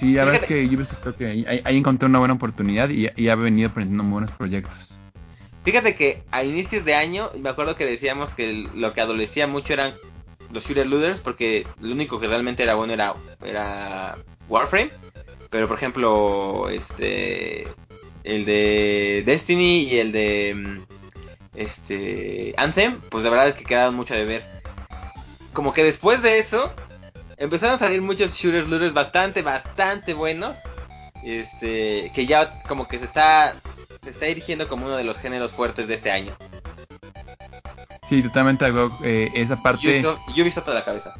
[0.00, 3.08] Sí, la verdad es Fíjate- que Ubisoft creo que ahí, encontré una buena oportunidad y,
[3.14, 4.98] y ha venido presentando muy buenos proyectos.
[5.64, 9.72] Fíjate que a inicios de año me acuerdo que decíamos que lo que adolecía mucho
[9.72, 9.92] eran
[10.52, 14.90] los shooter looters porque lo único que realmente era bueno era era Warframe,
[15.50, 17.66] pero por ejemplo, este
[18.24, 20.80] el de Destiny y el de mm,
[21.54, 24.44] este Anthem, pues la verdad es que quedaron mucho de ver.
[25.52, 26.72] Como que después de eso
[27.36, 30.56] empezaron a salir muchos shooter looters bastante bastante buenos.
[31.24, 33.54] Este, que ya como que se está
[34.02, 36.34] se está erigiendo como uno de los géneros fuertes de este año.
[38.12, 38.98] Sí, totalmente de acuerdo.
[39.02, 40.04] Eh, esa parte...
[40.36, 41.14] Ubisoft, a la cabeza.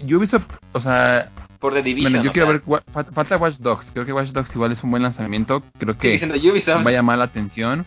[0.00, 2.10] Ubisoft, o sea, Por The Division.
[2.10, 3.12] bueno, yo quiero sea, ver...
[3.12, 3.86] Falta Watch Dogs.
[3.92, 5.62] Creo que Watch Dogs igual es un buen lanzamiento.
[5.78, 6.18] Creo que...
[6.18, 7.84] va a llamar la atención.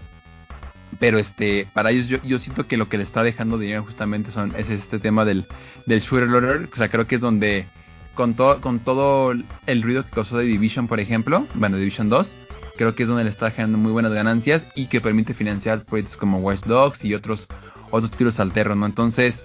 [0.99, 4.31] Pero este, para ellos yo, yo siento que lo que le está dejando dinero justamente
[4.31, 5.47] son es este tema del,
[5.87, 6.69] del shooter looter.
[6.71, 7.67] O sea, creo que es donde
[8.13, 9.33] con todo con todo
[9.65, 12.31] el ruido que causó de Division, por ejemplo, bueno, Division 2,
[12.77, 16.15] creo que es donde le está generando muy buenas ganancias y que permite financiar proyectos
[16.15, 17.47] como Watch Dogs y otros
[17.91, 18.85] otros títulos alternos, ¿no?
[18.85, 19.35] Entonces,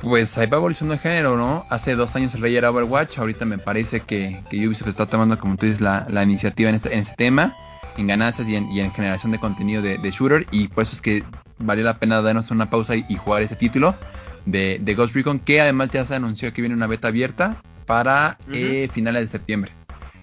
[0.00, 1.64] pues ahí va evolucionando el género, ¿no?
[1.70, 5.38] Hace dos años el rey era Overwatch, ahorita me parece que, que Ubisoft está tomando,
[5.38, 7.54] como tú dices, la, la iniciativa en este, en este tema.
[7.96, 10.94] en ganancias y en, y en generación de contenido de, de, shooter y por eso
[10.94, 11.22] es que
[11.58, 13.94] valió la pena darnos una pausa y, y jugar ese título
[14.46, 17.56] de, de, Ghost Recon que además ya se anunció que viene una beta abierta
[17.86, 18.54] para uh -huh.
[18.54, 19.72] eh, finales de septiembre.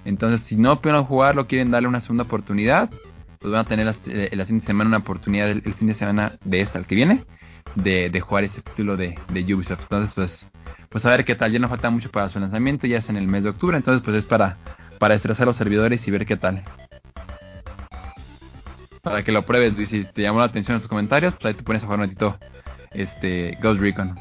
[0.06, 2.90] Entonces si no pueden jugarlo, quieren darle una segunda oportunidad,
[3.40, 5.94] pues van a tener la, eh, la siguiente semana una oportunidad el, el, fin de
[5.94, 7.26] semana de esta, el que viene,
[7.76, 9.82] de, jugar ese título de, de Ubisoft.
[9.82, 10.48] Entonces pues
[10.90, 13.18] pues a ver qué tal, ya no falta mucho para su lanzamiento, ya es en
[13.18, 14.58] el mes de octubre, entonces pues es para,
[15.00, 16.64] para estresar los servidores y ver qué tal.
[19.04, 21.54] Para que lo pruebes, y si te llamó la atención en sus comentarios, pues ahí
[21.54, 22.36] te pones a jugar un
[22.92, 24.18] este, Ghost Recon.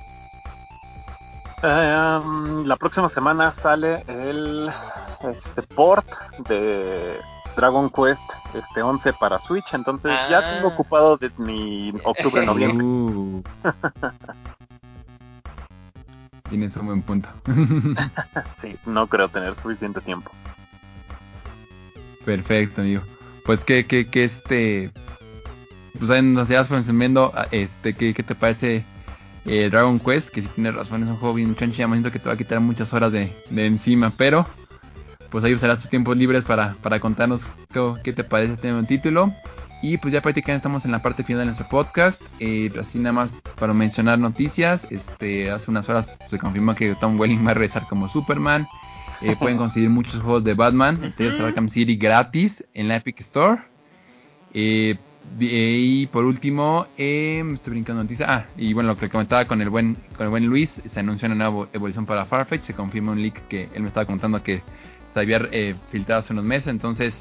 [1.62, 4.70] Uh, um, la próxima semana sale el
[5.22, 6.06] este, port
[6.48, 7.16] de
[7.56, 8.20] Dragon Quest
[8.54, 10.28] este 11 para Switch, entonces ah.
[10.30, 12.86] ya tengo ocupado de mi octubre-noviembre.
[12.86, 13.42] Uh.
[16.48, 17.28] Tienes un buen punto.
[18.62, 20.30] sí, no creo tener suficiente tiempo.
[22.24, 23.02] Perfecto, amigo.
[23.44, 24.92] Pues que, que, que este...
[25.98, 28.84] Pues ahí nos llevas viendo, este, ¿qué, ¿qué te parece
[29.44, 30.28] eh, Dragon Quest?
[30.28, 32.34] Que si tienes razón, es un juego bien chancho, ya me siento que te va
[32.34, 34.46] a quitar muchas horas de, de encima, pero...
[35.36, 38.86] Pues ahí usarás tus tiempos libres para, para contarnos qué, qué te parece este nuevo
[38.86, 39.34] título.
[39.82, 42.18] Y pues ya prácticamente estamos en la parte final de nuestro podcast.
[42.40, 43.30] Eh, así nada más
[43.60, 44.80] para mencionar noticias.
[44.88, 48.66] Este, hace unas horas se confirmó que Tom Welling va a regresar como Superman.
[49.20, 53.20] Eh, pueden conseguir muchos juegos de Batman, entre ellos Arkham City gratis en la Epic
[53.20, 53.60] Store.
[54.54, 54.96] Eh,
[55.38, 58.26] y por último, eh, me estoy brincando noticias.
[58.26, 61.26] Ah, y bueno, lo que comentaba con el buen con el buen Luis, se anunció
[61.26, 62.62] una nueva evolución para Farfetch.
[62.62, 64.62] Se confirma un leak que él me estaba contando que
[65.16, 65.48] se había
[65.90, 66.68] filtrado hace unos meses.
[66.68, 67.14] Entonces,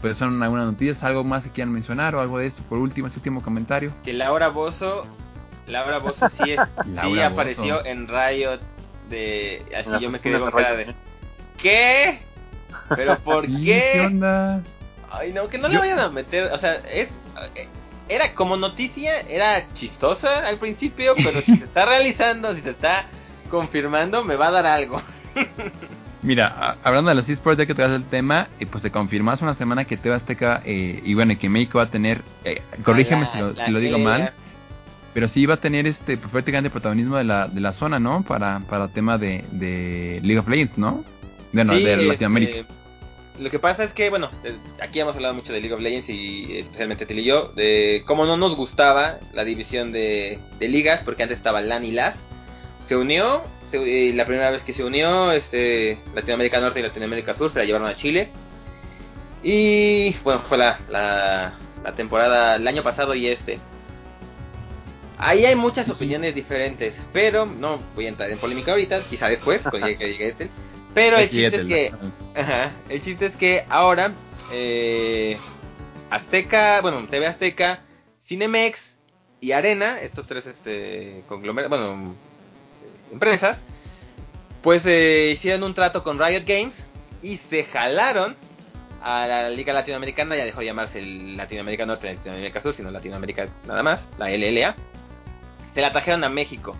[0.00, 3.08] pues son algunas noticias, algo más que quieran mencionar o algo de esto por último,
[3.08, 3.92] este último comentario.
[4.04, 5.06] Que Laura Bozo,
[5.66, 6.60] Laura Bozo sí, es,
[7.02, 8.60] sí apareció en Riot
[9.10, 10.94] de así yo me quedé con cara de
[11.58, 12.20] ¿Qué?
[12.96, 13.90] ¿Pero por sí, qué?
[13.92, 14.62] ¿Qué onda?
[15.10, 15.74] Ay, no, que no yo...
[15.74, 17.08] le vayan a meter, o sea, es
[18.08, 23.06] era como noticia, era chistosa al principio, pero si se está realizando, si se está
[23.50, 25.02] confirmando, me va a dar algo.
[26.26, 29.30] Mira, hablando de los esports, ya que te das el tema, eh, pues te confirmó
[29.30, 32.62] hace una semana que Teba Azteca, eh, y bueno, que México va a tener, eh,
[32.82, 34.32] corrígeme la, si, lo, si lo, digo mal,
[35.14, 38.24] pero sí va a tener este pues, prácticamente protagonismo de la, de la zona, ¿no?
[38.24, 41.04] Para, para tema de, de League of Legends, ¿no?
[41.52, 42.56] Bueno, sí, de Latinoamérica.
[42.56, 42.74] Este,
[43.38, 44.28] lo que pasa es que, bueno,
[44.82, 48.26] aquí hemos hablado mucho de League of Legends y especialmente Til y yo, de cómo
[48.26, 52.16] no nos gustaba la división de, de ligas, porque antes estaba LAN y LAS.
[52.88, 57.50] Se unió se, la primera vez que se unió, este, Latinoamérica Norte y Latinoamérica Sur
[57.50, 58.30] se la llevaron a Chile.
[59.42, 61.54] Y bueno, fue la, la,
[61.84, 63.60] la, temporada el año pasado y este.
[65.18, 69.62] Ahí hay muchas opiniones diferentes, pero no voy a entrar en polémica ahorita, quizá después,
[69.62, 70.48] cuando llegue, llegue este.
[70.94, 71.92] Pero el chiste es que,
[72.34, 74.12] ajá, el chiste es que ahora
[74.50, 75.38] eh,
[76.10, 77.80] Azteca, bueno, TV Azteca,
[78.26, 78.78] Cinemex
[79.40, 82.16] y Arena, estos tres este conglomerados, bueno,
[83.12, 83.58] empresas,
[84.62, 86.74] pues eh, hicieron un trato con Riot Games
[87.22, 88.36] y se jalaron
[89.02, 93.82] a la Liga Latinoamericana, ya dejó de llamarse Latinoamérica Norte Latinoamérica Sur, sino Latinoamérica nada
[93.82, 94.74] más, la LLA.
[95.74, 96.76] Se la trajeron a México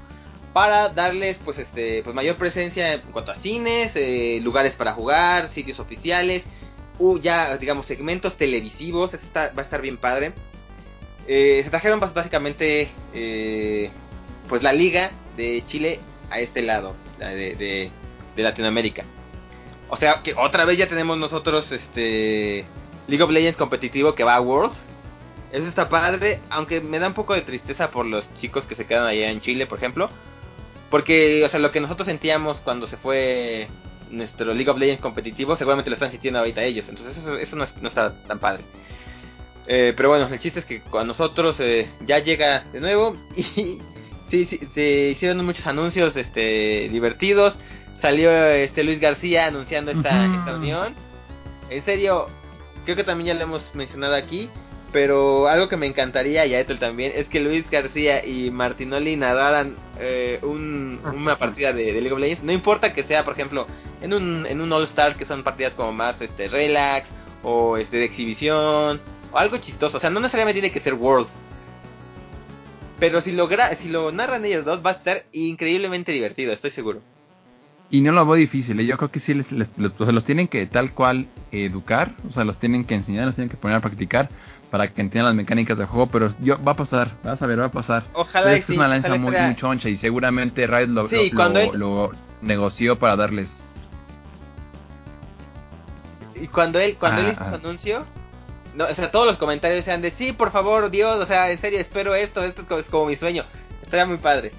[0.53, 5.51] para darles pues este pues mayor presencia en cuanto a cines, eh, lugares para jugar,
[5.51, 6.43] sitios oficiales,
[7.21, 10.33] ya digamos segmentos televisivos, va a estar bien padre.
[11.29, 13.91] Eh, se trajeron pues, básicamente eh,
[14.49, 16.01] pues la liga de Chile
[16.31, 17.91] a este lado de,
[18.35, 19.05] de, Latinoamérica.
[19.89, 22.65] O sea que otra vez ya tenemos nosotros este
[23.07, 24.79] League of Legends competitivo que va a Worlds.
[25.53, 28.85] Eso está padre, aunque me da un poco de tristeza por los chicos que se
[28.85, 30.11] quedan allá en Chile, por ejemplo.
[30.91, 33.69] Porque, o sea, lo que nosotros sentíamos cuando se fue
[34.11, 36.89] nuestro League of Legends competitivo, seguramente lo están sintiendo ahorita ellos.
[36.89, 38.65] Entonces eso, eso no, es, no, está tan padre.
[39.67, 43.81] Eh, pero bueno, el chiste es que con nosotros eh, ya llega de nuevo y
[44.31, 47.59] sí, sí, se hicieron muchos anuncios este divertidos.
[48.01, 50.39] Salió este Luis García anunciando esta, uh -huh.
[50.39, 50.95] esta unión.
[51.71, 52.27] En serio,
[52.85, 54.51] creo que también ya lo hemos mencionado aquí.
[54.93, 59.17] Pero algo que me encantaría, y a Ethel también, es que Luis García y Martinoli
[59.17, 62.45] narraran eh, un, una partida de, de, League of Legends.
[62.45, 63.67] No importa que sea, por ejemplo,
[64.01, 67.09] en un, en un All Star, que son partidas como más este relax,
[67.43, 69.01] o este de exhibición,
[69.33, 69.99] o algo chistoso.
[69.99, 71.33] O sea, no necesariamente tiene que ser Worlds.
[72.99, 73.49] Pero si lo,
[73.81, 77.01] si lo narran ellos dos, va a estar increíblemente divertido, estoy seguro.
[77.91, 78.87] Y no lo veo difícil, ¿eh?
[78.87, 82.43] yo creo que sí les, les, les, los tienen que tal cual educar, o sea,
[82.43, 84.29] los tienen que enseñar, los tienen que poner a practicar
[84.71, 87.61] para que entiendan las mecánicas del juego, pero yo, va a pasar, vas a ver,
[87.61, 88.03] va a pasar.
[88.13, 91.71] Ojalá es una lanza muy, muy choncha y seguramente Riot lo, sí, lo, lo, él...
[91.75, 92.11] lo,
[92.43, 93.51] negoció para darles.
[96.35, 97.49] Y cuando él cuando ah, él hizo ah.
[97.51, 98.05] su anuncio,
[98.77, 101.61] no, o sea, todos los comentarios sean de sí, por favor, Dios, o sea, en
[101.61, 103.45] serio, espero esto, esto es como, es como mi sueño.
[103.83, 104.53] Estaría muy padre.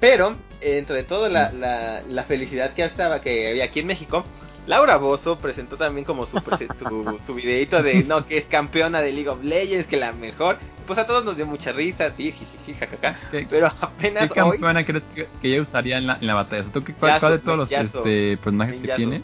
[0.00, 4.24] Pero, dentro de todo la, la, la felicidad que estaba, que había aquí en México,
[4.66, 9.12] Laura Bozo presentó también como su, su, su videito de, no, que es campeona de
[9.12, 10.58] League of Legends, que la mejor.
[10.86, 13.18] Pues a todos nos dio mucha risa, sí, jiji, jajaja.
[13.48, 16.64] Pero apenas ¿Qué campeona crees que, que, ella usaría en la, en la batalla?
[16.72, 19.22] ¿Tú qué, cuál, cuál, de todos los este, personajes que tiene?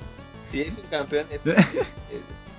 [0.51, 1.41] Si es un campeón, es,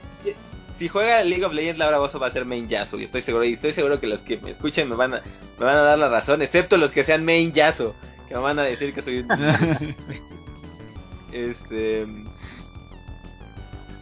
[0.82, 2.99] si juega League of Legends, Laura Bozo va a ser main Yasuo.
[2.99, 5.22] Y estoy seguro, y estoy seguro que los que me escuchen me van a,
[5.60, 7.94] me van a dar la razón, excepto los que sean main Yasuo,
[8.28, 9.28] que me van a decir que soy un...
[11.32, 12.08] este...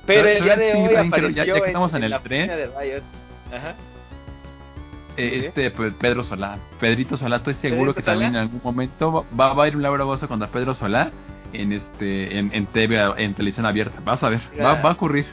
[0.06, 2.48] Pero el día de hoy apareció ya, ya que estamos en, en, el la tren,
[2.48, 3.04] de Riot.
[3.54, 3.76] Ajá.
[5.18, 9.26] eh, este pues, Pedro Solá, Pedrito Solá, estoy seguro ¿Pedrito que también en algún momento
[9.38, 11.12] va, va a ir un Laura Bozo contra Pedro Solá
[11.52, 14.00] en este en, en TV en televisión abierta.
[14.06, 15.26] Vas a ver, va, va a ocurrir.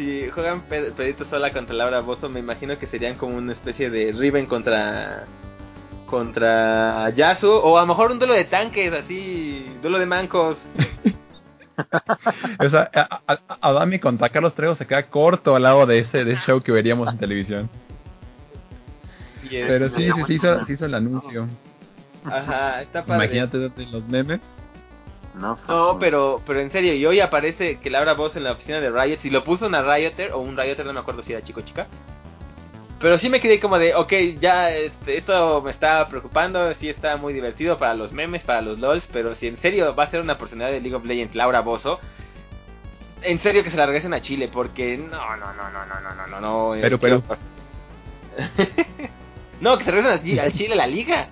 [0.00, 3.90] Si juegan Ped- Pedrito Sola contra Laura Bozo, me imagino que serían como una especie
[3.90, 5.24] de Riven contra
[6.06, 10.56] contra Yasuo o a lo mejor un duelo de tanques, así, duelo de mancos.
[12.58, 16.32] O sea, a, Adami contra Carlos Trejo se queda corto al lado de ese, de
[16.32, 17.70] ese show que veríamos en televisión.
[19.50, 21.46] Pero sí, sí, se hizo, se hizo el anuncio.
[22.24, 23.24] Ajá, está padre.
[23.26, 24.40] Imagínate los memes.
[25.34, 28.80] No, no pero, pero en serio, y hoy aparece que Laura Voz en la oficina
[28.80, 31.42] de Riot, si lo puso una Rioter o un Rioter, no me acuerdo si era
[31.42, 31.86] chico o chica.
[33.00, 37.16] Pero sí me quedé como de, ok, ya este, esto me está preocupando, sí está
[37.16, 40.20] muy divertido para los memes, para los LOLs, pero si en serio va a ser
[40.20, 41.98] una personalidad de League of Legends, Laura Bozo,
[43.22, 46.26] en serio que se la regresen a Chile, porque no, no, no, no, no, no,
[46.26, 46.74] no, no.
[46.74, 47.22] Eh, pero, pero.
[49.62, 51.28] no, que se regresen a Chile, la liga,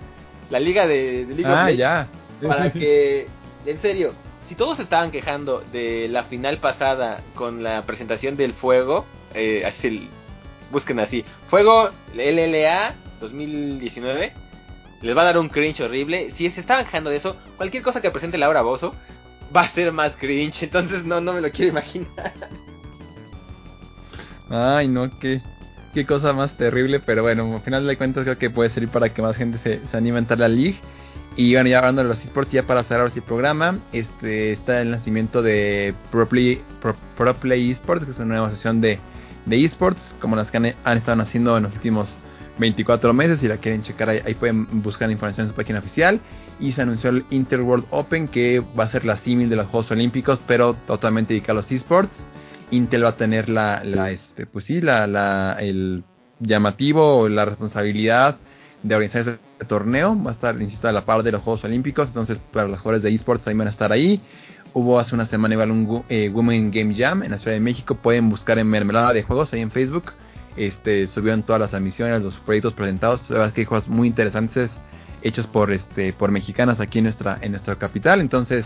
[0.49, 1.77] la liga de, League ah, of Legends.
[1.77, 2.07] ya.
[2.47, 3.27] Para que
[3.65, 4.13] en serio,
[4.47, 10.09] si todos estaban quejando de la final pasada con la presentación del fuego, eh, así
[10.71, 14.33] busquen así, fuego LLA 2019,
[15.01, 16.31] les va a dar un cringe horrible.
[16.37, 18.93] Si se estaban quejando de eso, cualquier cosa que presente Laura Bozo
[19.55, 22.33] va a ser más cringe, entonces no, no me lo quiero imaginar.
[24.49, 25.41] Ay, no, qué,
[25.93, 26.99] qué cosa más terrible.
[26.99, 29.85] Pero bueno, al final de cuentas creo que puede servir para que más gente se,
[29.87, 30.79] se anime a entrar a la League.
[31.39, 34.91] Y bueno, ya hablando de los esports, ya para cerrar este programa, este está el
[34.91, 38.99] nacimiento de Pro Play, Pro, Play Esports, que es una nueva asociación de,
[39.45, 40.65] de esports, como las que han,
[40.97, 42.17] estado haciendo en los últimos
[42.57, 43.39] 24 meses.
[43.39, 46.19] Si la quieren checar, ahí, pueden buscar información en su página oficial.
[46.59, 49.91] Y se anunció el Interworld Open, que va a ser la símil de los Juegos
[49.91, 52.11] Olímpicos, pero totalmente dedicado a los esports.
[52.69, 56.03] Intel va a tener la, la este, pues sí, la, la, el
[56.41, 58.39] llamativo, la responsabilidad
[58.83, 60.21] de organizar ese torneo.
[60.21, 62.07] Va a estar, insisto, a la par de los Juegos Olímpicos.
[62.07, 64.21] Entonces, para los jugadores de esports también van a estar ahí.
[64.73, 67.95] Hubo hace una semana igual un eh, Women Game Jam en la Ciudad de México.
[67.95, 70.13] Pueden buscar en Mermelada de Juegos ahí en Facebook.
[70.55, 73.29] Este, subieron todas las admisiones, los proyectos presentados.
[73.29, 74.71] La que hay juegos muy interesantes
[75.21, 78.21] hechos por este por mexicanas aquí en nuestra en nuestra capital.
[78.21, 78.65] Entonces,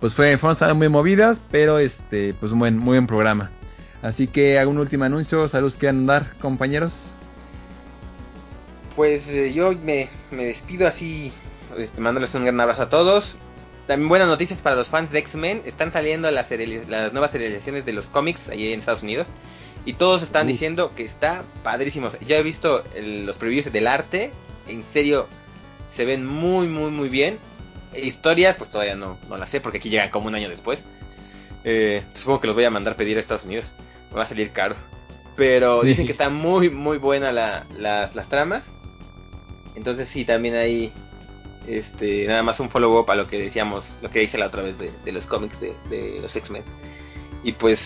[0.00, 3.50] pues fue fueron muy movidas, pero este pues un buen muy buen programa.
[4.02, 6.92] Así que un último anuncio, saludos que dar, compañeros.
[9.00, 11.32] Pues eh, yo me, me despido así,
[11.78, 13.34] este, mandándoles un gran abrazo a todos.
[13.86, 15.62] También buenas noticias para los fans de X-Men.
[15.64, 16.50] Están saliendo las,
[17.10, 19.26] nuevas serializaciones de los cómics allí en Estados Unidos.
[19.86, 20.50] Y todos están Uh.
[20.50, 22.10] diciendo que está padrísimo.
[22.28, 24.32] Ya he visto el- los previews del arte.
[24.68, 25.28] En serio,
[25.96, 27.38] se ven muy, muy, muy bien.
[27.96, 30.84] Historias, pues todavía no, no las sé porque aquí llegan como un año después.
[31.64, 33.64] Eh, supongo que los voy a mandar pedir a Estados Unidos.
[34.10, 34.74] Me va a salir caro.
[35.36, 38.62] Pero dicen que está muy, muy buena la, las, las tramas.
[39.76, 40.92] Entonces sí, también hay
[41.66, 44.78] este nada más un follow-up a lo que decíamos, lo que hice la otra vez
[44.78, 46.62] de, de los cómics de, de los X-Men.
[47.44, 47.78] Y pues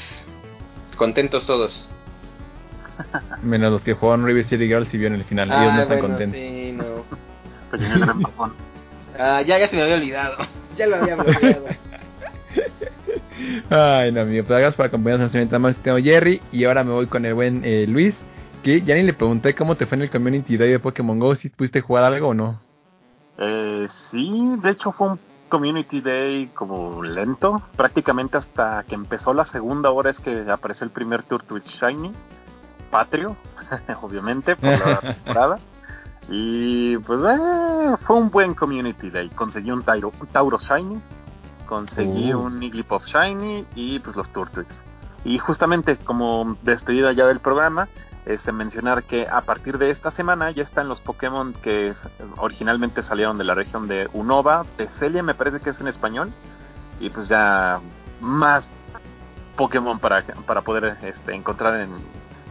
[0.97, 1.73] contentos todos.
[3.43, 5.49] Menos los que jugaron River City Girls y vieron el final.
[5.49, 6.41] Ellos no Ah, están bueno, contentos.
[6.41, 7.05] sí, no.
[7.71, 8.55] Pequeño gran bajón.
[9.19, 10.37] Ah, ya, ya se me había olvidado.
[10.77, 11.67] ya lo había olvidado.
[13.71, 14.45] Ay, no, amigo.
[14.45, 15.77] Pues gracias por acompañarnos en más.
[15.77, 18.15] Tengo Jerry y ahora me voy con el buen eh, Luis.
[18.65, 21.35] Que ya ni le pregunté cómo te fue en el Community Day de Pokémon Go.
[21.35, 22.61] Si pudiste jugar algo o no.
[23.37, 25.21] Eh, sí, de hecho fue un
[25.51, 30.91] Community Day como lento, prácticamente hasta que empezó la segunda hora es que apareció el
[30.91, 32.11] primer Turtwitch Shiny,
[32.91, 33.37] Patrio,
[34.03, 35.59] obviamente, por la temporada.
[36.31, 40.99] Y pues eh, fue un buen Community Day, conseguí un, Tairo, un Tauro Shiny,
[41.67, 42.39] conseguí Uh.
[42.41, 44.69] un Igglybuff Shiny y pues los Turtwitch.
[45.25, 47.89] Y justamente como despedida ya del programa,
[48.27, 51.95] este, mencionar que a partir de esta semana ya están los Pokémon que
[52.37, 56.33] originalmente salieron de la región de Unova, Teselia me parece que es en español,
[57.01, 57.81] y pues ya
[58.21, 58.67] más
[59.57, 61.91] Pokémon para, para poder este, encontrar en,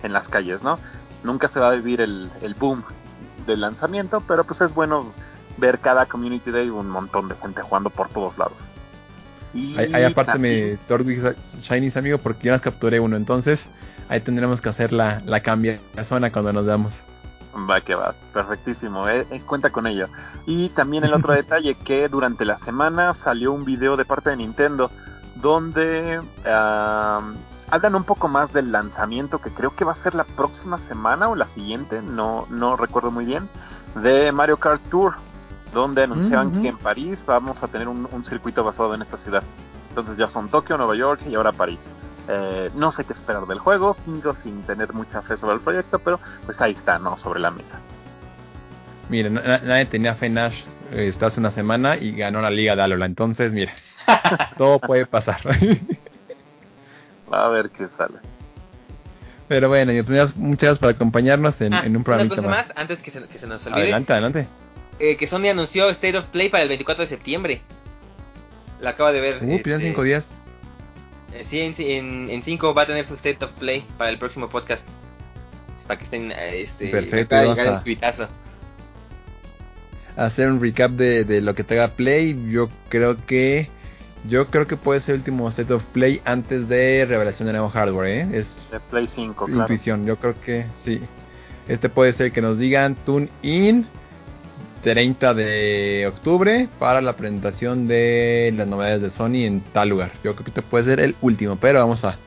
[0.03, 0.79] en las calles, ¿no?
[1.23, 2.83] Nunca se va a vivir el, el boom
[3.45, 5.11] del lanzamiento, pero pues es bueno
[5.57, 8.57] ver cada Community Day un montón de gente jugando por todos lados.
[9.53, 13.63] Y ahí, aparte me Tortwig Shinies amigo porque yo las capturé uno, entonces
[14.09, 16.93] ahí tendremos que hacer la, la zona cuando nos veamos.
[17.69, 20.07] Va que va, perfectísimo, eh, eh, cuenta con ello.
[20.45, 24.37] Y también el otro detalle que durante la semana salió un video de parte de
[24.37, 24.89] Nintendo
[25.35, 26.21] donde
[27.73, 31.27] hablan un poco más del lanzamiento que creo que va a ser la próxima semana
[31.29, 33.49] o la siguiente, no, no recuerdo muy bien,
[33.95, 35.15] de Mario Kart Tour,
[35.73, 39.43] donde anunciaban que en París vamos a tener un, circuito basado en esta ciudad.
[39.89, 41.79] Entonces ya son Tokio, Nueva York y ahora París.
[42.27, 45.99] Eh, no sé qué esperar del juego, sigo sin tener mucha fe sobre el proyecto,
[45.99, 47.17] pero pues ahí está, ¿no?
[47.17, 47.79] Sobre la mesa.
[49.09, 52.83] Mira, nadie tenía fe en Nash eh, hace una semana y ganó la liga de
[52.83, 53.73] Alola, entonces mira,
[54.57, 55.41] todo puede pasar.
[57.31, 58.19] a ver qué sale.
[59.49, 62.67] Pero bueno, muchas gracias por acompañarnos en, ah, un programa más.
[62.75, 63.81] antes que se, nos olvide.
[63.81, 64.47] Adelante, adelante.
[64.99, 67.61] Eh, que Sony anunció State of Play para el 24 de septiembre.
[68.79, 69.43] La acaba de ver.
[69.43, 70.23] Uh, este, cinco días.
[71.33, 74.83] Eh, sí, en 5 va a tener su State of Play para el próximo podcast.
[75.87, 76.31] Para que estén.
[76.31, 77.35] Eh, este, Perfecto.
[80.15, 82.51] hacer un recap de, de lo que tenga Play.
[82.51, 83.69] Yo creo que
[84.25, 87.69] yo creo que puede ser el último State of Play antes de revelación de nuevo
[87.69, 88.27] hardware, ¿eh?
[88.31, 89.61] Es de Play 5, claro.
[89.61, 91.01] Intuición, yo creo que sí.
[91.67, 93.87] Este puede ser que nos digan Tune In
[94.83, 100.11] 30 de octubre para la presentación de las novedades de Sony en tal lugar.
[100.23, 102.17] Yo creo que este puede ser el último, pero vamos a,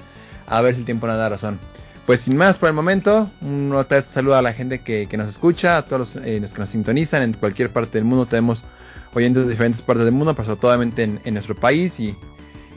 [0.47, 1.61] a ver si el tiempo nos da razón.
[2.07, 3.74] Pues sin más por el momento, un
[4.12, 7.33] saludo a la gente que, nos escucha, a todos eh, los, que nos sintonizan en
[7.35, 8.27] cualquier parte del mundo.
[8.27, 8.65] Tenemos
[9.12, 12.16] oyentes de diferentes partes del mundo, pero sobre en, en nuestro país y,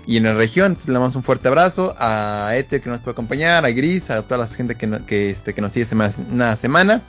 [0.07, 0.71] en la región.
[0.71, 4.23] Entonces le damos un fuerte abrazo a Ete que nos puede acompañar, a Gris, a
[4.23, 7.03] toda la gente que, que, este, que nos sigue semana, una semana.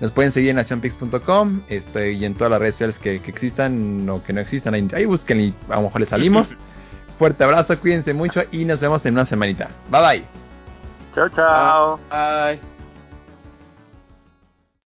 [0.00, 4.22] Nos pueden seguir en accionpix.com este, y en todas las redes sociales que, existan o
[4.22, 4.74] que no existan.
[4.74, 6.54] Ahí, ahí busquen y a lo mejor les salimos.
[7.18, 9.70] fuerte abrazo, cuídense mucho y nos vemos en una semanita.
[9.90, 10.24] Bye bye.
[11.14, 12.00] Chao, chao.
[12.10, 12.75] Bye.